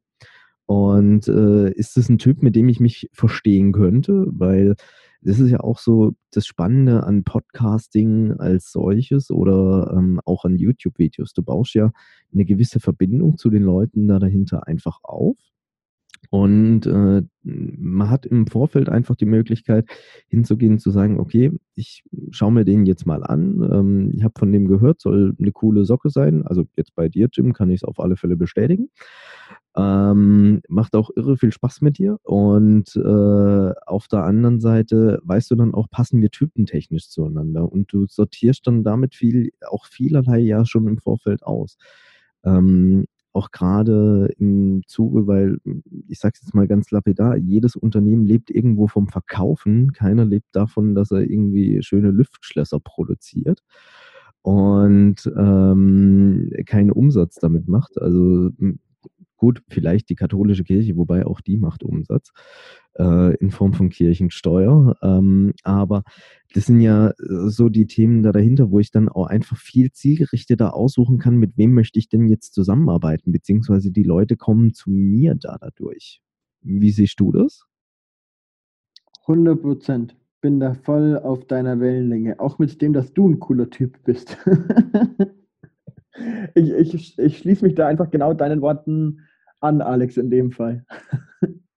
[0.68, 4.26] Und äh, ist es ein Typ, mit dem ich mich verstehen könnte?
[4.28, 4.76] Weil
[5.22, 10.58] das ist ja auch so das Spannende an Podcasting als solches oder ähm, auch an
[10.58, 11.34] YouTube-Videos.
[11.34, 11.92] Du baust ja
[12.34, 15.38] eine gewisse Verbindung zu den Leuten da dahinter einfach auf.
[16.30, 19.88] Und äh, man hat im Vorfeld einfach die Möglichkeit
[20.28, 23.68] hinzugehen, zu sagen, okay, ich schaue mir den jetzt mal an.
[23.72, 26.46] Ähm, ich habe von dem gehört, soll eine coole Socke sein.
[26.46, 28.90] Also jetzt bei dir, Jim, kann ich es auf alle Fälle bestätigen.
[29.78, 32.18] Ähm, macht auch irre viel Spaß mit dir.
[32.24, 37.72] Und äh, auf der anderen Seite weißt du dann auch, passen wir typentechnisch zueinander.
[37.72, 41.78] Und du sortierst dann damit viel, auch vielerlei ja schon im Vorfeld aus.
[42.44, 43.06] Ähm,
[43.38, 45.58] auch gerade im Zuge, weil
[46.08, 49.94] ich sage es jetzt mal ganz lapidar, jedes Unternehmen lebt irgendwo vom Verkaufen.
[49.94, 53.64] Keiner lebt davon, dass er irgendwie schöne Luftschlösser produziert
[54.42, 58.02] und ähm, keinen Umsatz damit macht.
[58.02, 58.52] Also
[59.38, 62.32] Gut, vielleicht die katholische Kirche, wobei auch die macht Umsatz
[62.98, 64.96] äh, in Form von Kirchensteuer.
[65.02, 66.04] Ähm, aber
[66.54, 69.92] das sind ja äh, so die Themen da dahinter, wo ich dann auch einfach viel
[69.92, 74.90] zielgerichteter aussuchen kann, mit wem möchte ich denn jetzt zusammenarbeiten, beziehungsweise die Leute kommen zu
[74.90, 76.22] mir da dadurch.
[76.62, 77.66] Wie siehst du das?
[79.22, 80.16] 100 Prozent.
[80.40, 82.40] Bin da voll auf deiner Wellenlänge.
[82.40, 84.38] Auch mit dem, dass du ein cooler Typ bist.
[86.56, 89.22] ich, ich, ich schließe mich da einfach genau deinen Worten
[89.60, 90.86] an, Alex, in dem Fall.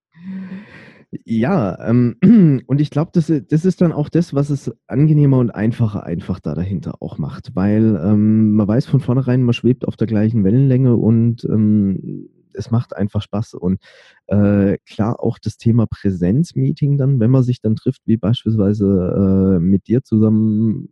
[1.33, 2.16] Ja, ähm,
[2.66, 6.40] und ich glaube, das, das ist dann auch das, was es angenehmer und einfacher einfach
[6.40, 10.43] da dahinter auch macht, weil ähm, man weiß von vornherein, man schwebt auf der gleichen
[10.43, 13.55] Wellenlänge und ähm, es macht einfach Spaß.
[13.55, 13.81] Und
[14.27, 19.61] äh, klar auch das Thema Präsenzmeeting dann, wenn man sich dann trifft, wie beispielsweise äh,
[19.61, 20.88] mit dir zusammen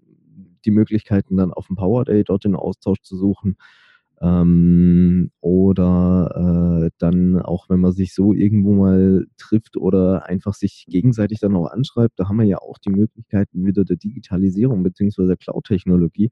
[0.64, 3.56] die Möglichkeiten dann auf dem Power Day dort den Austausch zu suchen.
[4.20, 10.86] Ähm, oder äh, dann auch, wenn man sich so irgendwo mal trifft oder einfach sich
[10.88, 15.26] gegenseitig dann auch anschreibt, da haben wir ja auch die Möglichkeiten wieder der Digitalisierung bzw.
[15.26, 16.30] der Cloud-Technologie.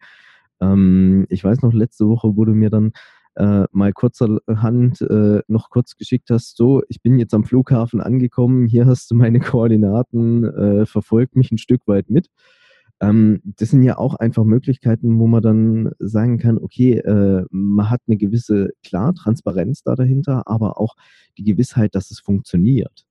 [0.61, 2.92] Ähm, ich weiß noch, letzte Woche wurde mir dann
[3.37, 8.66] äh, mal kurzerhand äh, noch kurz geschickt hast, so, ich bin jetzt am Flughafen angekommen,
[8.66, 12.31] hier hast du meine Koordinaten, äh, verfolgt mich ein Stück weit mit.
[13.01, 17.91] Ähm, das sind ja auch einfach Möglichkeiten, wo man dann sagen kann, okay, äh, man
[17.91, 20.97] hat eine gewisse, klar, Transparenz da dahinter, aber auch
[21.37, 23.07] die Gewissheit, dass es funktioniert.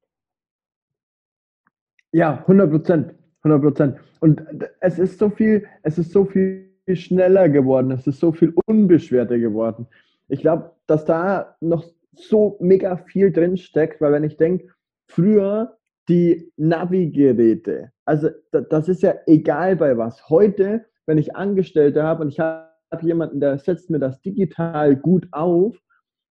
[2.12, 3.14] Ja, 100 Prozent.
[3.44, 3.98] 100 Prozent.
[4.22, 4.42] Und
[4.80, 9.38] es ist so viel, es ist so viel schneller geworden, es ist so viel unbeschwerter
[9.38, 9.88] geworden.
[10.28, 14.74] Ich glaube, dass da noch so mega viel drin steckt, weil wenn ich denke,
[15.08, 20.30] früher die Navigeräte, also das ist ja egal bei was.
[20.30, 22.70] Heute, wenn ich Angestellte habe und ich habe
[23.02, 25.78] jemanden, der setzt mir das digital gut auf,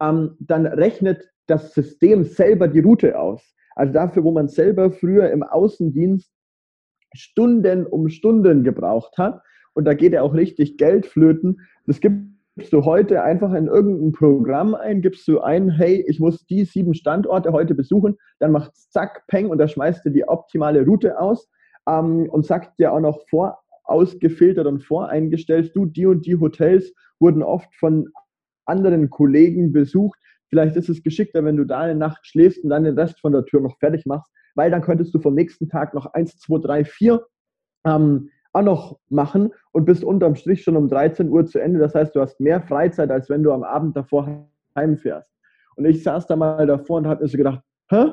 [0.03, 3.55] ähm, dann rechnet das System selber die Route aus.
[3.77, 6.33] Also dafür, wo man selber früher im Außendienst
[7.15, 9.41] Stunden um Stunden gebraucht hat,
[9.75, 14.13] und da geht ja auch richtig Geld flöten, das gibst du heute einfach in irgendein
[14.13, 18.77] Programm ein, gibst du ein, hey, ich muss die sieben Standorte heute besuchen, dann macht
[18.77, 21.49] zack, peng und da schmeißt du die optimale Route aus
[21.91, 27.43] ähm, und sagt dir auch noch vorausgefiltert und voreingestellt, du, die und die Hotels wurden
[27.43, 28.09] oft von
[28.67, 30.19] anderen Kollegen besucht,
[30.51, 33.33] Vielleicht ist es geschickter, wenn du da eine Nacht schläfst und dann den Rest von
[33.33, 36.59] der Tür noch fertig machst, weil dann könntest du vom nächsten Tag noch 1, 2,
[36.59, 37.27] 3, 4
[37.87, 41.79] ähm, auch noch machen und bist unterm Strich schon um 13 Uhr zu Ende.
[41.79, 45.31] Das heißt, du hast mehr Freizeit, als wenn du am Abend davor heimfährst.
[45.77, 48.07] Und ich saß da mal davor und habe mir so gedacht, hä?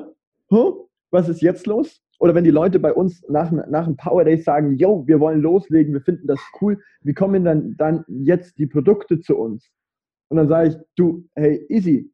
[0.50, 0.72] Hä?
[1.10, 2.00] Was ist jetzt los?
[2.18, 5.40] Oder wenn die Leute bei uns nach, nach einem Power Day sagen, yo, wir wollen
[5.40, 9.70] loslegen, wir finden das cool, wie kommen dann, dann jetzt die Produkte zu uns?
[10.28, 12.12] Und dann sage ich, du, hey, easy,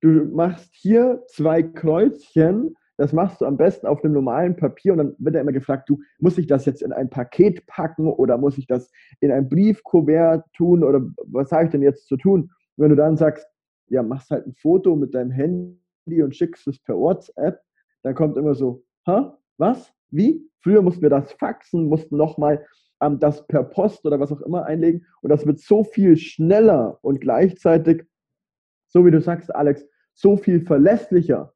[0.00, 4.98] du machst hier zwei Kreuzchen, das machst du am besten auf einem normalen Papier und
[4.98, 8.38] dann wird er immer gefragt, du, muss ich das jetzt in ein Paket packen oder
[8.38, 12.42] muss ich das in ein Briefkuvert tun oder was habe ich denn jetzt zu tun?
[12.42, 12.50] Und
[12.82, 13.46] wenn du dann sagst,
[13.88, 17.60] ja, machst halt ein Foto mit deinem Handy und schickst es per WhatsApp,
[18.02, 20.48] dann kommt immer so, hä, was, wie?
[20.60, 22.66] Früher mussten wir das faxen, mussten nochmal
[23.00, 26.98] ähm, das per Post oder was auch immer einlegen und das wird so viel schneller
[27.02, 28.04] und gleichzeitig
[28.88, 31.52] so wie du sagst, Alex, so viel verlässlicher,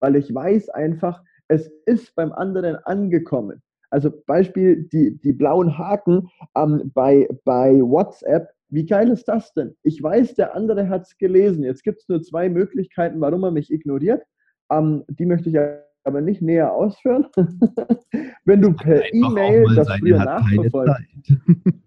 [0.00, 3.62] weil ich weiß einfach, es ist beim anderen angekommen.
[3.90, 8.48] Also Beispiel die, die blauen Haken ähm, bei, bei WhatsApp.
[8.68, 9.76] Wie geil ist das denn?
[9.82, 11.64] Ich weiß, der andere hat es gelesen.
[11.64, 14.22] Jetzt gibt es nur zwei Möglichkeiten, warum er mich ignoriert.
[14.70, 15.58] Ähm, die möchte ich
[16.04, 17.26] aber nicht näher ausführen.
[18.44, 21.32] Wenn du per E-Mail das früher nachverfolgst,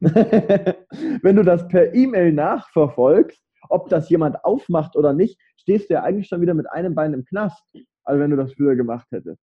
[1.23, 6.03] wenn du das per E-Mail nachverfolgst, ob das jemand aufmacht oder nicht, stehst du ja
[6.03, 7.63] eigentlich schon wieder mit einem Bein im Knast,
[8.03, 9.41] als wenn du das früher gemacht hättest.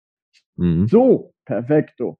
[0.56, 0.86] Mhm.
[0.86, 2.18] So, perfekto.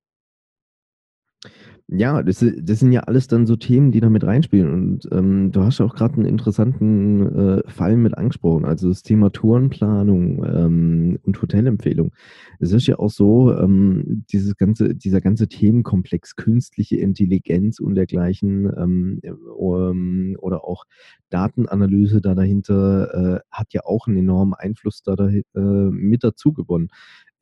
[1.93, 4.73] Ja, das, das, sind ja alles dann so Themen, die da mit reinspielen.
[4.73, 9.33] Und ähm, du hast auch gerade einen interessanten äh, Fall mit angesprochen, also das Thema
[9.33, 12.13] Tourenplanung ähm, und Hotelempfehlung.
[12.61, 18.73] Es ist ja auch so, ähm, dieses ganze, dieser ganze Themenkomplex künstliche Intelligenz und dergleichen
[18.79, 20.85] ähm, ähm, oder auch
[21.31, 26.53] Datenanalyse da dahinter äh, hat ja auch einen enormen Einfluss da, da äh, mit dazu
[26.53, 26.91] gewonnen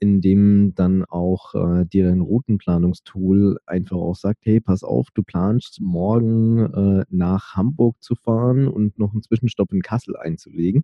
[0.01, 5.23] in dem dann auch äh, dir dein Routenplanungstool einfach auch sagt, hey, pass auf, du
[5.23, 10.83] planst morgen äh, nach Hamburg zu fahren und noch einen Zwischenstopp in Kassel einzulegen.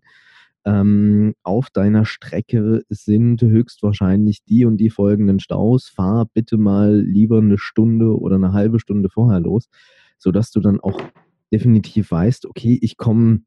[0.65, 5.87] Ähm, auf deiner Strecke sind höchstwahrscheinlich die und die folgenden Staus.
[5.87, 9.69] Fahr bitte mal lieber eine Stunde oder eine halbe Stunde vorher los,
[10.17, 10.99] sodass du dann auch
[11.53, 13.41] definitiv weißt, okay, ich komme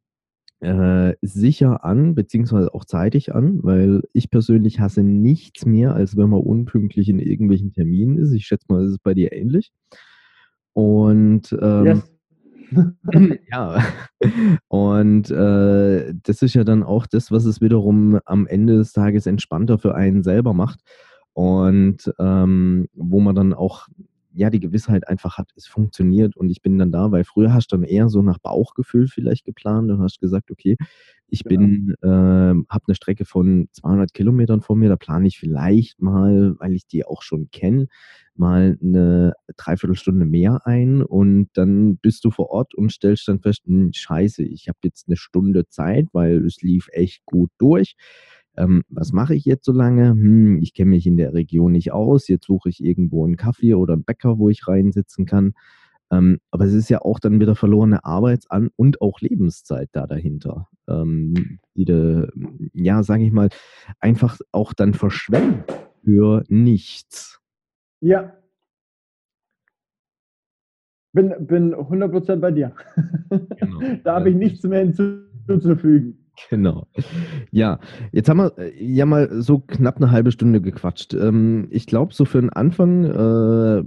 [0.61, 6.31] äh, sicher an, beziehungsweise auch zeitig an, weil ich persönlich hasse nichts mehr, als wenn
[6.31, 8.33] man unpünktlich in irgendwelchen Terminen ist.
[8.33, 9.73] Ich schätze mal, es ist bei dir ähnlich.
[10.73, 12.13] Und ähm, yes.
[13.51, 13.83] ja,
[14.69, 19.27] und äh, das ist ja dann auch das, was es wiederum am Ende des Tages
[19.27, 20.81] entspannter für einen selber macht
[21.33, 23.87] und ähm, wo man dann auch
[24.39, 27.73] ja, die Gewissheit einfach hat, es funktioniert und ich bin dann da, weil früher hast
[27.73, 30.77] du dann eher so nach Bauchgefühl vielleicht geplant und hast gesagt, okay,
[31.27, 31.59] ich genau.
[31.59, 36.55] bin, äh, habe eine Strecke von 200 Kilometern vor mir, da plane ich vielleicht mal,
[36.61, 37.89] weil ich die auch schon kenne,
[38.37, 43.63] mal eine Dreiviertelstunde mehr ein und dann bist du vor Ort und stellst dann fest,
[43.67, 47.97] hm, scheiße, ich habe jetzt eine Stunde Zeit, weil es lief echt gut durch
[48.59, 50.11] ähm, was mache ich jetzt so lange?
[50.11, 52.27] Hm, ich kenne mich in der Region nicht aus.
[52.29, 55.55] Jetzt suche ich irgendwo einen Kaffee oder einen Bäcker, wo ich reinsitzen kann.
[56.11, 60.69] Ähm, aber es ist ja auch dann wieder verlorene Arbeitsan- und auch Lebenszeit da dahinter,
[60.89, 62.29] ähm, die de,
[62.73, 63.51] ja, sage ich mal,
[64.01, 65.63] einfach auch dann verschwenden
[66.03, 67.41] für nichts.
[68.01, 68.35] Ja.
[71.13, 72.75] Bin, bin 100% bei dir.
[73.29, 73.81] Genau.
[74.05, 76.28] da habe ich nichts mehr hinzuzufügen.
[76.51, 76.87] Genau.
[77.51, 77.81] Ja,
[78.13, 81.15] jetzt haben wir äh, ja mal so knapp eine halbe Stunde gequatscht.
[81.15, 83.85] Ähm, ich glaube, so für den Anfang, äh,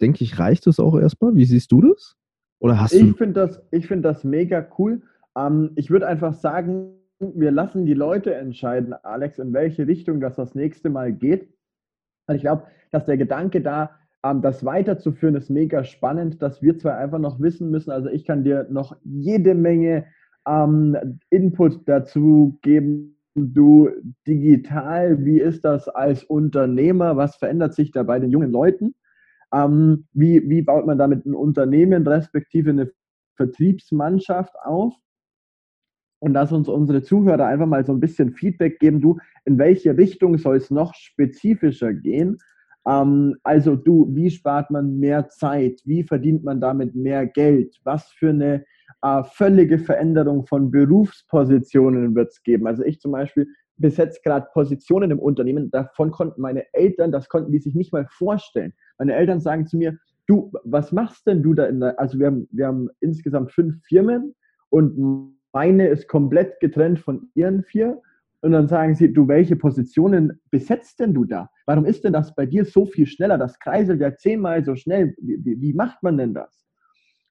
[0.00, 1.34] denke ich, reicht es auch erstmal.
[1.34, 2.16] Wie siehst du das?
[2.58, 5.02] Oder hast ich finde das, find das mega cool.
[5.36, 10.36] Ähm, ich würde einfach sagen, wir lassen die Leute entscheiden, Alex, in welche Richtung das
[10.36, 11.48] das nächste Mal geht.
[12.26, 13.90] Und ich glaube, dass der Gedanke da
[14.24, 17.90] ähm, das weiterzuführen ist mega spannend, dass wir zwei einfach noch wissen müssen.
[17.90, 20.06] Also ich kann dir noch jede Menge
[20.46, 20.96] ähm,
[21.30, 23.16] Input dazu geben.
[23.34, 23.88] Du
[24.26, 27.16] digital, wie ist das als Unternehmer?
[27.16, 28.94] Was verändert sich da bei den jungen Leuten?
[29.54, 32.90] Ähm, wie, wie baut man damit ein Unternehmen respektive eine
[33.36, 34.94] Vertriebsmannschaft auf?
[36.18, 39.00] Und lass uns unsere Zuhörer einfach mal so ein bisschen Feedback geben.
[39.00, 42.38] Du, in welche Richtung soll es noch spezifischer gehen?
[42.86, 45.80] Ähm, also du, wie spart man mehr Zeit?
[45.84, 47.76] Wie verdient man damit mehr Geld?
[47.84, 48.64] Was für eine
[49.02, 52.66] äh, völlige Veränderung von Berufspositionen wird es geben?
[52.66, 53.46] Also ich zum Beispiel
[53.76, 58.06] besetze gerade Positionen im Unternehmen, davon konnten meine Eltern, das konnten die sich nicht mal
[58.10, 58.72] vorstellen.
[58.98, 62.26] Meine Eltern sagen zu mir, du, was machst denn du da in der, also wir
[62.26, 64.34] haben, wir haben insgesamt fünf Firmen
[64.70, 68.00] und meine ist komplett getrennt von ihren vier
[68.40, 71.48] und dann sagen sie, du, welche Positionen besetzt denn du da?
[71.66, 73.38] Warum ist denn das bei dir so viel schneller?
[73.38, 75.14] Das kreiselt ja zehnmal so schnell.
[75.20, 76.61] Wie, wie, wie macht man denn das?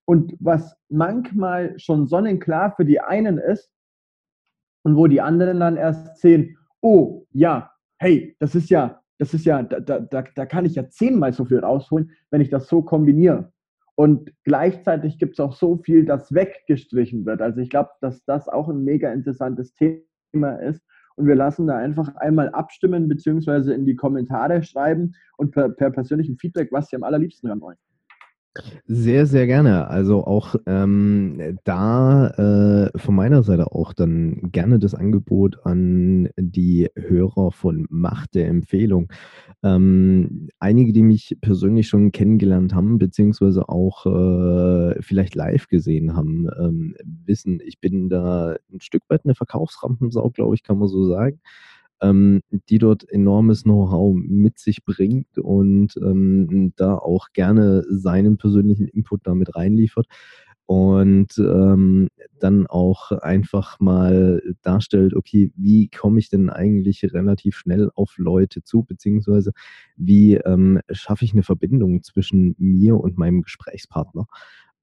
[0.05, 3.71] Und was manchmal schon sonnenklar für die einen ist
[4.83, 9.45] und wo die anderen dann erst sehen, oh ja, hey, das ist ja, das ist
[9.45, 12.81] ja, da, da, da kann ich ja zehnmal so viel rausholen, wenn ich das so
[12.81, 13.51] kombiniere.
[13.95, 17.41] Und gleichzeitig gibt es auch so viel, das weggestrichen wird.
[17.41, 20.81] Also ich glaube, dass das auch ein mega interessantes Thema ist,
[21.15, 25.91] und wir lassen da einfach einmal abstimmen beziehungsweise in die Kommentare schreiben und per, per
[25.91, 27.77] persönlichem Feedback, was Sie am allerliebsten hören wollen.
[28.85, 29.87] Sehr, sehr gerne.
[29.87, 32.27] Also auch ähm, da
[32.91, 38.47] äh, von meiner Seite auch dann gerne das Angebot an die Hörer von Macht der
[38.49, 39.11] Empfehlung.
[39.63, 46.49] Ähm, einige, die mich persönlich schon kennengelernt haben, beziehungsweise auch äh, vielleicht live gesehen haben,
[46.59, 46.95] ähm,
[47.25, 51.39] wissen, ich bin da ein Stück weit eine Verkaufsrampensau, glaube ich, kann man so sagen
[52.01, 58.87] ähm, die dort enormes Know-how mit sich bringt und ähm, da auch gerne seinen persönlichen
[58.87, 60.07] Input damit reinliefert
[60.65, 62.07] und ähm,
[62.39, 68.63] dann auch einfach mal darstellt, okay, wie komme ich denn eigentlich relativ schnell auf Leute
[68.63, 69.51] zu, beziehungsweise
[69.97, 74.27] wie ähm, schaffe ich eine Verbindung zwischen mir und meinem Gesprächspartner.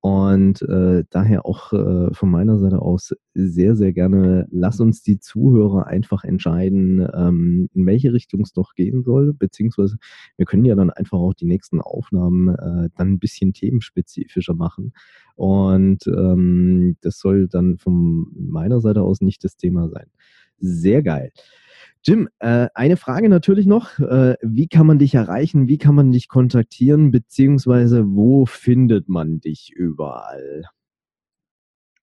[0.00, 5.18] Und äh, daher auch äh, von meiner Seite aus sehr, sehr gerne, lass uns die
[5.18, 9.96] Zuhörer einfach entscheiden, ähm, in welche Richtung es doch gehen soll, beziehungsweise
[10.36, 14.92] wir können ja dann einfach auch die nächsten Aufnahmen äh, dann ein bisschen themenspezifischer machen.
[15.34, 20.06] Und ähm, das soll dann von meiner Seite aus nicht das Thema sein.
[20.60, 21.32] Sehr geil.
[22.04, 23.98] Jim, äh, eine Frage natürlich noch.
[23.98, 25.68] Äh, wie kann man dich erreichen?
[25.68, 27.10] Wie kann man dich kontaktieren?
[27.10, 30.64] Beziehungsweise wo findet man dich überall?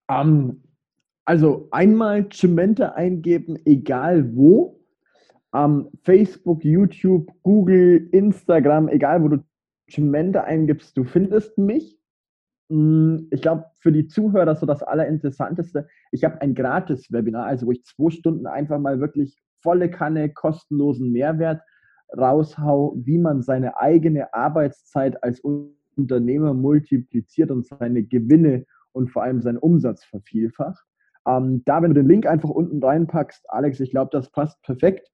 [0.08, 0.64] Um, ähm,
[1.26, 4.80] also einmal Cimente eingeben, egal wo.
[5.52, 9.44] Um, ähm, Facebook, YouTube, Google, Instagram, egal wo du
[9.90, 11.98] Cimente eingibst, du findest mich.
[12.70, 15.88] Mm, ich glaube, für die Zuhörer so das Allerinteressanteste.
[16.12, 21.12] Ich habe ein Gratis-Webinar, also wo ich zwei Stunden einfach mal wirklich volle Kanne kostenlosen
[21.12, 21.62] Mehrwert
[22.16, 25.42] raushau, wie man seine eigene Arbeitszeit als
[25.98, 30.86] Unternehmer multipliziert und seine Gewinne und vor allem seinen Umsatz vervielfacht.
[31.28, 35.10] Ähm, da, wenn du den Link einfach unten reinpackst, Alex, ich glaube, das passt perfekt.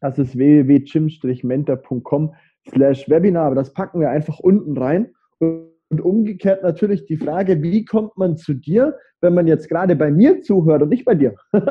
[0.00, 2.34] Das ist www.chim-mentor.com
[2.68, 5.14] slash Webinar, aber das packen wir einfach unten rein.
[5.38, 9.94] Und und umgekehrt natürlich die Frage, wie kommt man zu dir, wenn man jetzt gerade
[9.96, 11.34] bei mir zuhört und nicht bei dir?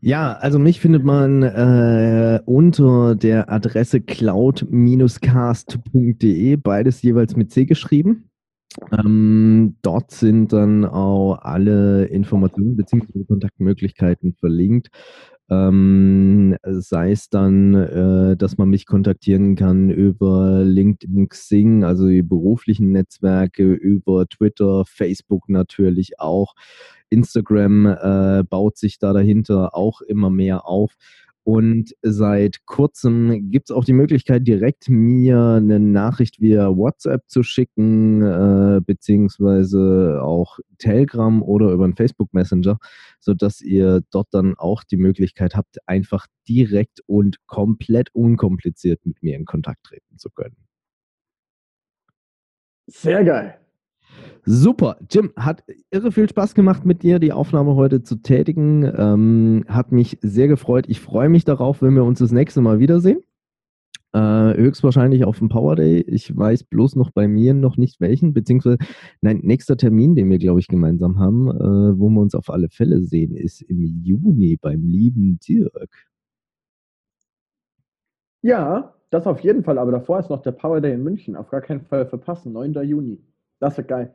[0.00, 8.26] ja, also mich findet man äh, unter der Adresse cloud-cast.de, beides jeweils mit C geschrieben.
[8.92, 13.24] Ähm, dort sind dann auch alle Informationen bzw.
[13.26, 14.90] Kontaktmöglichkeiten verlinkt.
[15.50, 22.22] Ähm, sei es dann, äh, dass man mich kontaktieren kann über LinkedIn, Xing, also die
[22.22, 26.54] beruflichen Netzwerke, über Twitter, Facebook natürlich auch.
[27.08, 30.94] Instagram äh, baut sich da dahinter auch immer mehr auf.
[31.42, 37.42] Und seit kurzem gibt es auch die Möglichkeit, direkt mir eine Nachricht via WhatsApp zu
[37.42, 42.78] schicken, äh, beziehungsweise auch Telegram oder über einen Facebook Messenger,
[43.20, 49.36] sodass ihr dort dann auch die Möglichkeit habt, einfach direkt und komplett unkompliziert mit mir
[49.36, 50.56] in Kontakt treten zu können.
[52.86, 53.58] Sehr geil.
[54.44, 54.96] Super.
[55.10, 58.90] Jim, hat irre viel Spaß gemacht mit dir, die Aufnahme heute zu tätigen.
[58.96, 60.86] Ähm, hat mich sehr gefreut.
[60.88, 63.22] Ich freue mich darauf, wenn wir uns das nächste Mal wiedersehen.
[64.12, 66.00] Äh, höchstwahrscheinlich auf dem Power Day.
[66.00, 68.78] Ich weiß bloß noch bei mir noch nicht welchen, beziehungsweise
[69.20, 72.68] nein, nächster Termin, den wir, glaube ich, gemeinsam haben, äh, wo wir uns auf alle
[72.70, 76.08] Fälle sehen, ist im Juni beim lieben Dirk.
[78.42, 81.36] Ja, das auf jeden Fall, aber davor ist noch der Power Day in München.
[81.36, 82.74] Auf gar keinen Fall verpassen, 9.
[82.82, 83.20] Juni.
[83.60, 84.14] Das wird geil.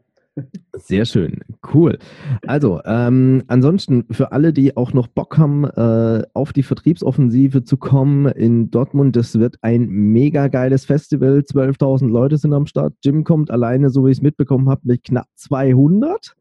[0.74, 1.40] Sehr schön,
[1.74, 1.98] cool.
[2.46, 7.78] Also, ähm, ansonsten für alle, die auch noch Bock haben, äh, auf die Vertriebsoffensive zu
[7.78, 11.44] kommen in Dortmund, das wird ein mega geiles Festival.
[11.44, 12.94] 12.000 Leute sind am Start.
[13.04, 16.36] Jim kommt alleine, so wie ich es mitbekommen habe, mit knapp 200.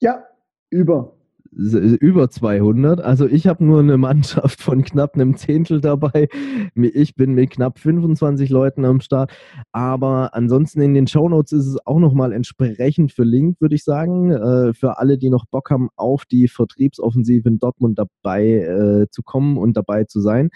[0.00, 0.24] Ja,
[0.70, 1.19] über
[1.60, 3.00] über 200.
[3.00, 6.28] Also ich habe nur eine Mannschaft von knapp einem Zehntel dabei.
[6.74, 9.32] Ich bin mit knapp 25 Leuten am Start.
[9.72, 14.72] Aber ansonsten in den Shownotes ist es auch nochmal entsprechend verlinkt, würde ich sagen, äh,
[14.72, 19.58] für alle, die noch Bock haben, auf die Vertriebsoffensive in Dortmund dabei äh, zu kommen
[19.58, 20.50] und dabei zu sein.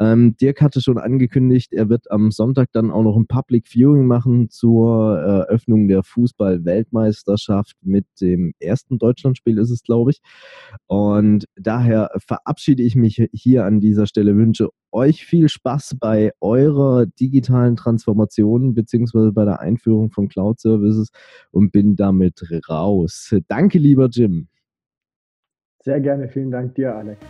[0.00, 4.06] Ähm, Dirk hatte schon angekündigt, er wird am Sonntag dann auch noch ein Public Viewing
[4.06, 10.20] machen zur Eröffnung der Fußball-Weltmeisterschaft mit dem ersten Deutschlandspiel ist es, glaube ich.
[10.86, 17.04] Und daher verabschiede ich mich hier an dieser Stelle, wünsche euch viel Spaß bei eurer
[17.04, 21.10] digitalen Transformation beziehungsweise bei der Einführung von Cloud Services
[21.50, 23.34] und bin damit raus.
[23.48, 24.48] Danke, lieber Jim.
[25.82, 27.20] Sehr gerne, vielen Dank dir, Alex.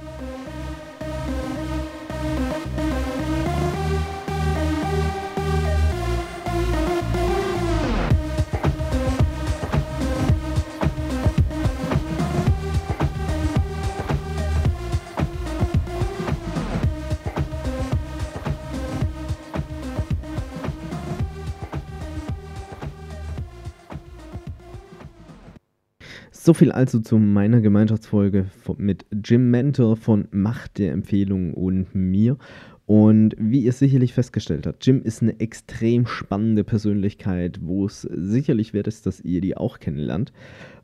[26.51, 28.47] So viel also zu meiner Gemeinschaftsfolge
[28.77, 32.39] mit Jim Mentor von Macht der Empfehlung und mir.
[32.87, 38.75] Und wie ihr sicherlich festgestellt habt, Jim ist eine extrem spannende Persönlichkeit, wo es sicherlich
[38.75, 40.33] wert ist, dass ihr die auch kennenlernt.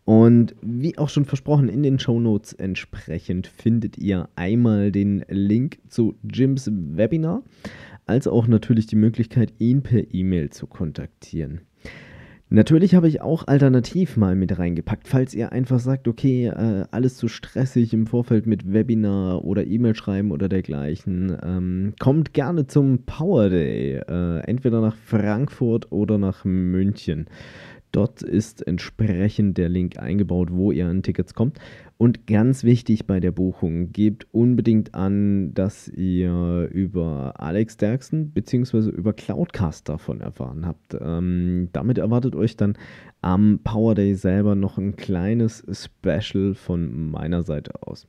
[0.05, 5.81] Und wie auch schon versprochen, in den Show Notes entsprechend findet ihr einmal den Link
[5.89, 7.43] zu Jims Webinar,
[8.07, 11.63] als auch natürlich die Möglichkeit, ihn per E-Mail zu kontaktieren.
[12.49, 17.17] Natürlich habe ich auch alternativ mal mit reingepackt, falls ihr einfach sagt, okay, äh, alles
[17.17, 21.37] zu stressig im Vorfeld mit Webinar oder E-Mail schreiben oder dergleichen.
[21.43, 27.27] Ähm, kommt gerne zum Power Day, äh, entweder nach Frankfurt oder nach München.
[27.93, 31.59] Dort ist entsprechend der Link eingebaut, wo ihr an Tickets kommt.
[31.99, 38.91] Und ganz wichtig bei der Buchung, gebt unbedingt an, dass ihr über Alex Derksen bzw.
[38.91, 40.97] über Cloudcast davon erfahren habt.
[41.01, 42.77] Ähm, damit erwartet euch dann
[43.23, 48.07] am Power Day selber noch ein kleines Special von meiner Seite aus.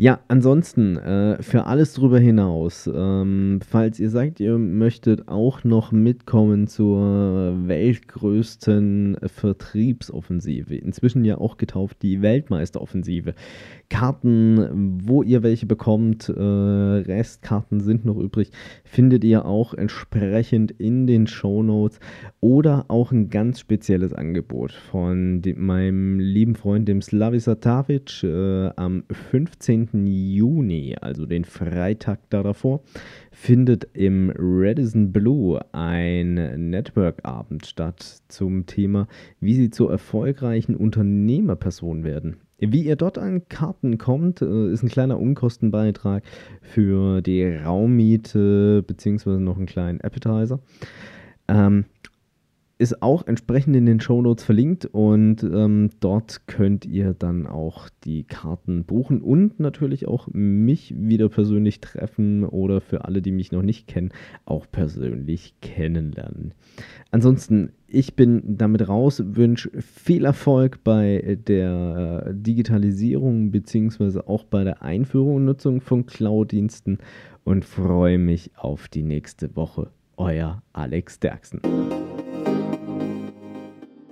[0.00, 5.90] Ja, ansonsten, äh, für alles drüber hinaus, ähm, falls ihr sagt, ihr möchtet auch noch
[5.90, 13.34] mitkommen zur weltgrößten Vertriebsoffensive, inzwischen ja auch getauft die Weltmeisteroffensive,
[13.90, 18.52] Karten, wo ihr welche bekommt, äh, Restkarten sind noch übrig,
[18.84, 21.98] findet ihr auch entsprechend in den Show Notes
[22.40, 28.68] oder auch ein ganz spezielles Angebot von dem, meinem lieben Freund, dem Slavica Tavic, äh,
[28.76, 29.04] am
[29.38, 30.04] 15.
[30.04, 32.80] Juni, also den Freitag da davor,
[33.30, 39.06] findet im Redison Blue ein Network-Abend statt zum Thema,
[39.38, 42.38] wie sie zur erfolgreichen Unternehmerperson werden.
[42.58, 46.24] Wie ihr dort an Karten kommt, äh, ist ein kleiner Unkostenbeitrag
[46.60, 50.58] für die Raummiete beziehungsweise noch einen kleinen Appetizer.
[51.46, 51.84] Ähm,
[52.78, 58.22] ist auch entsprechend in den Shownotes verlinkt und ähm, dort könnt ihr dann auch die
[58.22, 63.62] Karten buchen und natürlich auch mich wieder persönlich treffen oder für alle, die mich noch
[63.62, 64.10] nicht kennen,
[64.44, 66.54] auch persönlich kennenlernen.
[67.10, 74.62] Ansonsten, ich bin damit raus, wünsche viel Erfolg bei der äh, Digitalisierung beziehungsweise auch bei
[74.62, 76.98] der Einführung und Nutzung von Cloud-Diensten
[77.42, 79.90] und freue mich auf die nächste Woche.
[80.16, 81.60] Euer Alex Derksen.